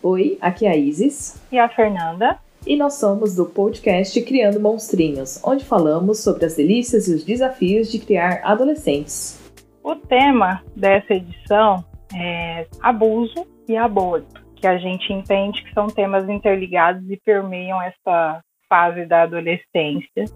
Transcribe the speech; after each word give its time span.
Oi, 0.00 0.38
aqui 0.40 0.64
é 0.64 0.70
a 0.70 0.76
Isis. 0.76 1.44
E 1.50 1.58
a 1.58 1.68
Fernanda. 1.68 2.38
E 2.64 2.76
nós 2.76 2.94
somos 2.94 3.34
do 3.34 3.46
podcast 3.46 4.22
Criando 4.22 4.60
Monstrinhos, 4.60 5.42
onde 5.44 5.64
falamos 5.64 6.22
sobre 6.22 6.44
as 6.44 6.54
delícias 6.54 7.08
e 7.08 7.14
os 7.16 7.24
desafios 7.24 7.90
de 7.90 7.98
criar 7.98 8.40
adolescentes. 8.44 9.52
O 9.82 9.96
tema 9.96 10.62
dessa 10.76 11.14
edição 11.14 11.84
é 12.14 12.68
abuso 12.80 13.44
e 13.68 13.76
aborto, 13.76 14.40
que 14.54 14.68
a 14.68 14.78
gente 14.78 15.12
entende 15.12 15.64
que 15.64 15.74
são 15.74 15.88
temas 15.88 16.28
interligados 16.28 17.02
e 17.10 17.16
permeiam 17.16 17.82
essa 17.82 18.40
fase 18.68 19.04
da 19.04 19.22
adolescência. 19.22 20.26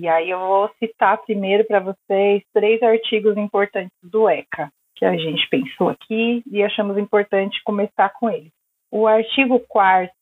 E 0.00 0.08
aí 0.08 0.30
eu 0.30 0.38
vou 0.38 0.70
citar 0.78 1.18
primeiro 1.18 1.66
para 1.66 1.80
vocês 1.80 2.42
três 2.54 2.82
artigos 2.82 3.36
importantes 3.36 3.92
do 4.02 4.26
ECA 4.26 4.72
que 5.00 5.06
a 5.06 5.16
gente 5.16 5.48
pensou 5.48 5.88
aqui 5.88 6.42
e 6.46 6.62
achamos 6.62 6.98
importante 6.98 7.62
começar 7.64 8.10
com 8.10 8.28
eles. 8.28 8.52
O 8.92 9.06
artigo 9.06 9.58
4 9.66 10.14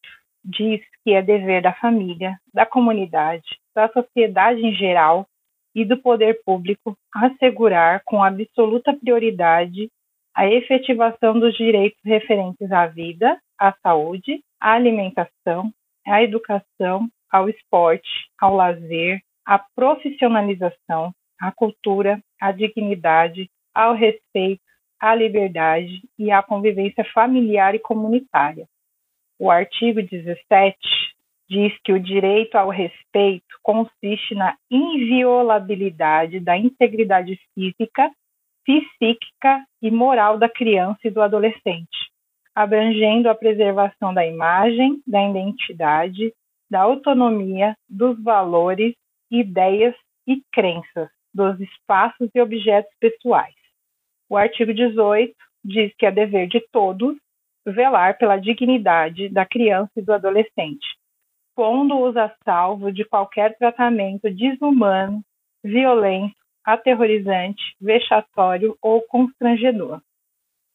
diz 0.44 0.80
que 1.02 1.12
é 1.12 1.20
dever 1.20 1.62
da 1.62 1.74
família, 1.74 2.38
da 2.54 2.64
comunidade, 2.64 3.58
da 3.74 3.88
sociedade 3.88 4.64
em 4.64 4.72
geral 4.72 5.26
e 5.74 5.84
do 5.84 5.96
poder 5.98 6.40
público 6.44 6.96
assegurar 7.12 8.02
com 8.04 8.22
absoluta 8.22 8.94
prioridade 8.94 9.90
a 10.32 10.46
efetivação 10.46 11.40
dos 11.40 11.56
direitos 11.56 11.98
referentes 12.04 12.70
à 12.70 12.86
vida, 12.86 13.36
à 13.58 13.74
saúde, 13.82 14.40
à 14.60 14.74
alimentação, 14.74 15.72
à 16.06 16.22
educação, 16.22 17.08
ao 17.28 17.48
esporte, 17.48 18.08
ao 18.40 18.54
lazer, 18.54 19.20
à 19.44 19.58
profissionalização, 19.58 21.12
à 21.40 21.50
cultura, 21.50 22.20
à 22.40 22.52
dignidade, 22.52 23.50
ao 23.78 23.94
respeito, 23.94 24.60
à 24.98 25.14
liberdade 25.14 26.02
e 26.18 26.32
à 26.32 26.42
convivência 26.42 27.04
familiar 27.14 27.76
e 27.76 27.78
comunitária. 27.78 28.66
O 29.38 29.52
artigo 29.52 30.02
17 30.02 30.76
diz 31.48 31.72
que 31.84 31.92
o 31.92 32.00
direito 32.00 32.56
ao 32.56 32.70
respeito 32.70 33.46
consiste 33.62 34.34
na 34.34 34.56
inviolabilidade 34.68 36.40
da 36.40 36.58
integridade 36.58 37.38
física, 37.54 38.10
psíquica 38.66 39.64
e 39.80 39.92
moral 39.92 40.38
da 40.38 40.48
criança 40.48 40.98
e 41.04 41.10
do 41.10 41.22
adolescente, 41.22 42.10
abrangendo 42.52 43.30
a 43.30 43.34
preservação 43.36 44.12
da 44.12 44.26
imagem, 44.26 45.00
da 45.06 45.22
identidade, 45.22 46.34
da 46.68 46.80
autonomia, 46.80 47.76
dos 47.88 48.20
valores, 48.20 48.92
ideias 49.30 49.94
e 50.26 50.42
crenças, 50.52 51.08
dos 51.32 51.60
espaços 51.60 52.28
e 52.34 52.40
objetos 52.40 52.92
pessoais. 52.98 53.57
O 54.28 54.36
artigo 54.36 54.74
18 54.74 55.34
diz 55.64 55.94
que 55.96 56.06
é 56.06 56.10
dever 56.10 56.48
de 56.48 56.60
todos 56.70 57.16
velar 57.66 58.18
pela 58.18 58.36
dignidade 58.36 59.28
da 59.28 59.44
criança 59.44 59.92
e 59.96 60.02
do 60.02 60.12
adolescente, 60.12 60.86
pondo-os 61.54 62.16
a 62.16 62.34
salvo 62.44 62.92
de 62.92 63.04
qualquer 63.04 63.56
tratamento 63.56 64.30
desumano, 64.30 65.22
violento, 65.62 66.34
aterrorizante, 66.64 67.62
vexatório 67.80 68.76
ou 68.82 69.02
constrangedor. 69.02 70.00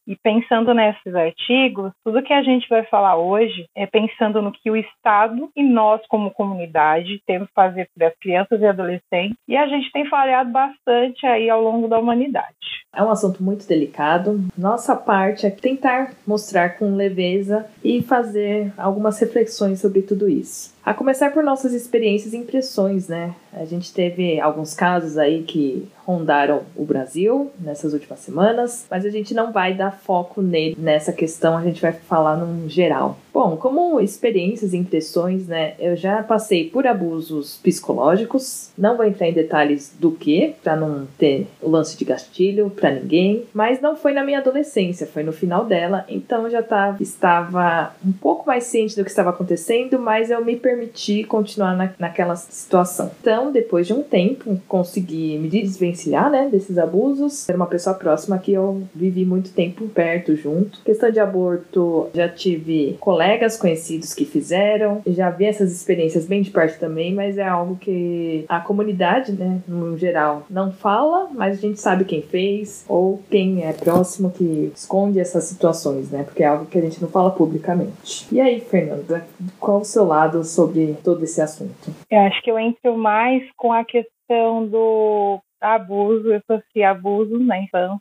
E 0.06 0.16
pensando 0.16 0.74
nesses 0.74 1.14
artigos, 1.14 1.92
tudo 2.04 2.22
que 2.22 2.32
a 2.32 2.42
gente 2.42 2.68
vai 2.68 2.84
falar 2.84 3.16
hoje 3.16 3.66
é 3.74 3.86
pensando 3.86 4.42
no 4.42 4.52
que 4.52 4.70
o 4.70 4.76
Estado 4.76 5.50
e 5.56 5.62
nós, 5.62 6.00
como 6.08 6.30
comunidade, 6.30 7.22
temos 7.26 7.48
que 7.48 7.54
fazer 7.54 7.88
para 7.96 8.08
as 8.08 8.18
crianças 8.18 8.60
e 8.60 8.66
adolescentes, 8.66 9.36
e 9.48 9.56
a 9.56 9.66
gente 9.66 9.90
tem 9.92 10.08
falhado 10.08 10.50
bastante 10.50 11.26
aí 11.26 11.48
ao 11.48 11.62
longo 11.62 11.88
da 11.88 11.98
humanidade. 11.98 12.84
É 12.94 13.02
um 13.02 13.10
assunto 13.10 13.42
muito 13.42 13.66
delicado. 13.66 14.40
Nossa 14.56 14.94
parte 14.94 15.46
é 15.46 15.50
tentar 15.50 16.12
mostrar 16.26 16.78
com 16.78 16.94
leveza 16.94 17.66
e 17.82 18.02
fazer 18.02 18.72
algumas 18.76 19.18
reflexões 19.18 19.80
sobre 19.80 20.02
tudo 20.02 20.28
isso. 20.28 20.73
A 20.84 20.92
começar 20.92 21.32
por 21.32 21.42
nossas 21.42 21.72
experiências 21.72 22.34
e 22.34 22.36
impressões, 22.36 23.08
né? 23.08 23.34
A 23.54 23.64
gente 23.64 23.90
teve 23.90 24.38
alguns 24.38 24.74
casos 24.74 25.16
aí 25.16 25.42
que 25.42 25.88
rondaram 26.04 26.60
o 26.76 26.84
Brasil 26.84 27.50
nessas 27.58 27.94
últimas 27.94 28.18
semanas, 28.18 28.84
mas 28.90 29.06
a 29.06 29.08
gente 29.08 29.32
não 29.32 29.50
vai 29.50 29.72
dar 29.72 29.92
foco 29.92 30.42
nele 30.42 30.76
nessa 30.78 31.10
questão, 31.10 31.56
a 31.56 31.62
gente 31.62 31.80
vai 31.80 31.92
falar 31.92 32.36
num 32.36 32.68
geral. 32.68 33.18
Bom, 33.34 33.56
como 33.56 33.98
experiências 33.98 34.72
e 34.72 34.76
impressões, 34.76 35.48
né? 35.48 35.74
Eu 35.80 35.96
já 35.96 36.22
passei 36.22 36.70
por 36.70 36.86
abusos 36.86 37.58
psicológicos, 37.60 38.70
não 38.78 38.96
vou 38.96 39.04
entrar 39.04 39.26
em 39.26 39.32
detalhes 39.32 39.92
do 39.98 40.12
que, 40.12 40.54
para 40.62 40.76
não 40.76 41.08
ter 41.18 41.48
o 41.60 41.68
lance 41.68 41.98
de 41.98 42.04
gastilho 42.04 42.70
para 42.70 42.92
ninguém, 42.92 43.42
mas 43.52 43.80
não 43.80 43.96
foi 43.96 44.12
na 44.12 44.22
minha 44.22 44.38
adolescência, 44.38 45.04
foi 45.04 45.24
no 45.24 45.32
final 45.32 45.64
dela, 45.64 46.04
então 46.08 46.44
eu 46.44 46.50
já 46.50 46.62
tava, 46.62 47.02
estava 47.02 47.96
um 48.06 48.12
pouco 48.12 48.46
mais 48.46 48.64
ciente 48.64 48.94
do 48.94 49.02
que 49.02 49.10
estava 49.10 49.30
acontecendo, 49.30 49.98
mas 49.98 50.30
eu 50.30 50.44
me 50.44 50.54
permiti 50.54 51.24
continuar 51.24 51.76
na, 51.76 51.92
naquela 51.98 52.36
situação. 52.36 53.10
Então, 53.20 53.50
depois 53.50 53.84
de 53.84 53.92
um 53.92 54.04
tempo, 54.04 54.60
consegui 54.68 55.36
me 55.38 55.48
desvencilhar, 55.48 56.30
né, 56.30 56.48
desses 56.52 56.78
abusos. 56.78 57.48
Era 57.48 57.56
uma 57.56 57.66
pessoa 57.66 57.96
próxima 57.96 58.38
que 58.38 58.52
eu 58.52 58.84
vivi 58.94 59.24
muito 59.24 59.50
tempo 59.50 59.88
perto 59.88 60.36
junto. 60.36 60.78
Questão 60.84 61.10
de 61.10 61.18
aborto, 61.18 62.10
já 62.14 62.28
tive 62.28 62.96
colegas 63.00 63.23
colegas 63.24 63.56
conhecidos 63.56 64.12
que 64.12 64.26
fizeram, 64.26 65.00
já 65.06 65.30
vi 65.30 65.46
essas 65.46 65.72
experiências 65.72 66.26
bem 66.26 66.42
de 66.42 66.50
perto 66.50 66.78
também, 66.78 67.14
mas 67.14 67.38
é 67.38 67.48
algo 67.48 67.76
que 67.76 68.44
a 68.48 68.60
comunidade, 68.60 69.32
né, 69.32 69.60
no 69.66 69.96
geral, 69.96 70.44
não 70.50 70.70
fala, 70.70 71.30
mas 71.32 71.56
a 71.56 71.60
gente 71.60 71.80
sabe 71.80 72.04
quem 72.04 72.20
fez 72.20 72.84
ou 72.86 73.22
quem 73.30 73.64
é 73.64 73.72
próximo 73.72 74.30
que 74.30 74.70
esconde 74.74 75.18
essas 75.18 75.44
situações, 75.44 76.10
né, 76.10 76.22
porque 76.22 76.42
é 76.42 76.46
algo 76.46 76.66
que 76.66 76.76
a 76.76 76.82
gente 76.82 77.00
não 77.00 77.08
fala 77.08 77.30
publicamente. 77.30 78.26
E 78.30 78.38
aí, 78.40 78.60
Fernanda, 78.60 79.26
qual 79.58 79.80
o 79.80 79.84
seu 79.84 80.04
lado 80.04 80.44
sobre 80.44 80.94
todo 81.02 81.24
esse 81.24 81.40
assunto? 81.40 81.90
Eu 82.10 82.20
acho 82.20 82.42
que 82.42 82.50
eu 82.50 82.58
entro 82.58 82.96
mais 82.96 83.42
com 83.56 83.72
a 83.72 83.84
questão 83.84 84.66
do 84.66 85.40
abuso, 85.60 86.30
eu 86.30 86.42
sofri 86.46 86.82
abuso 86.82 87.38
na 87.38 87.58
infância, 87.58 87.98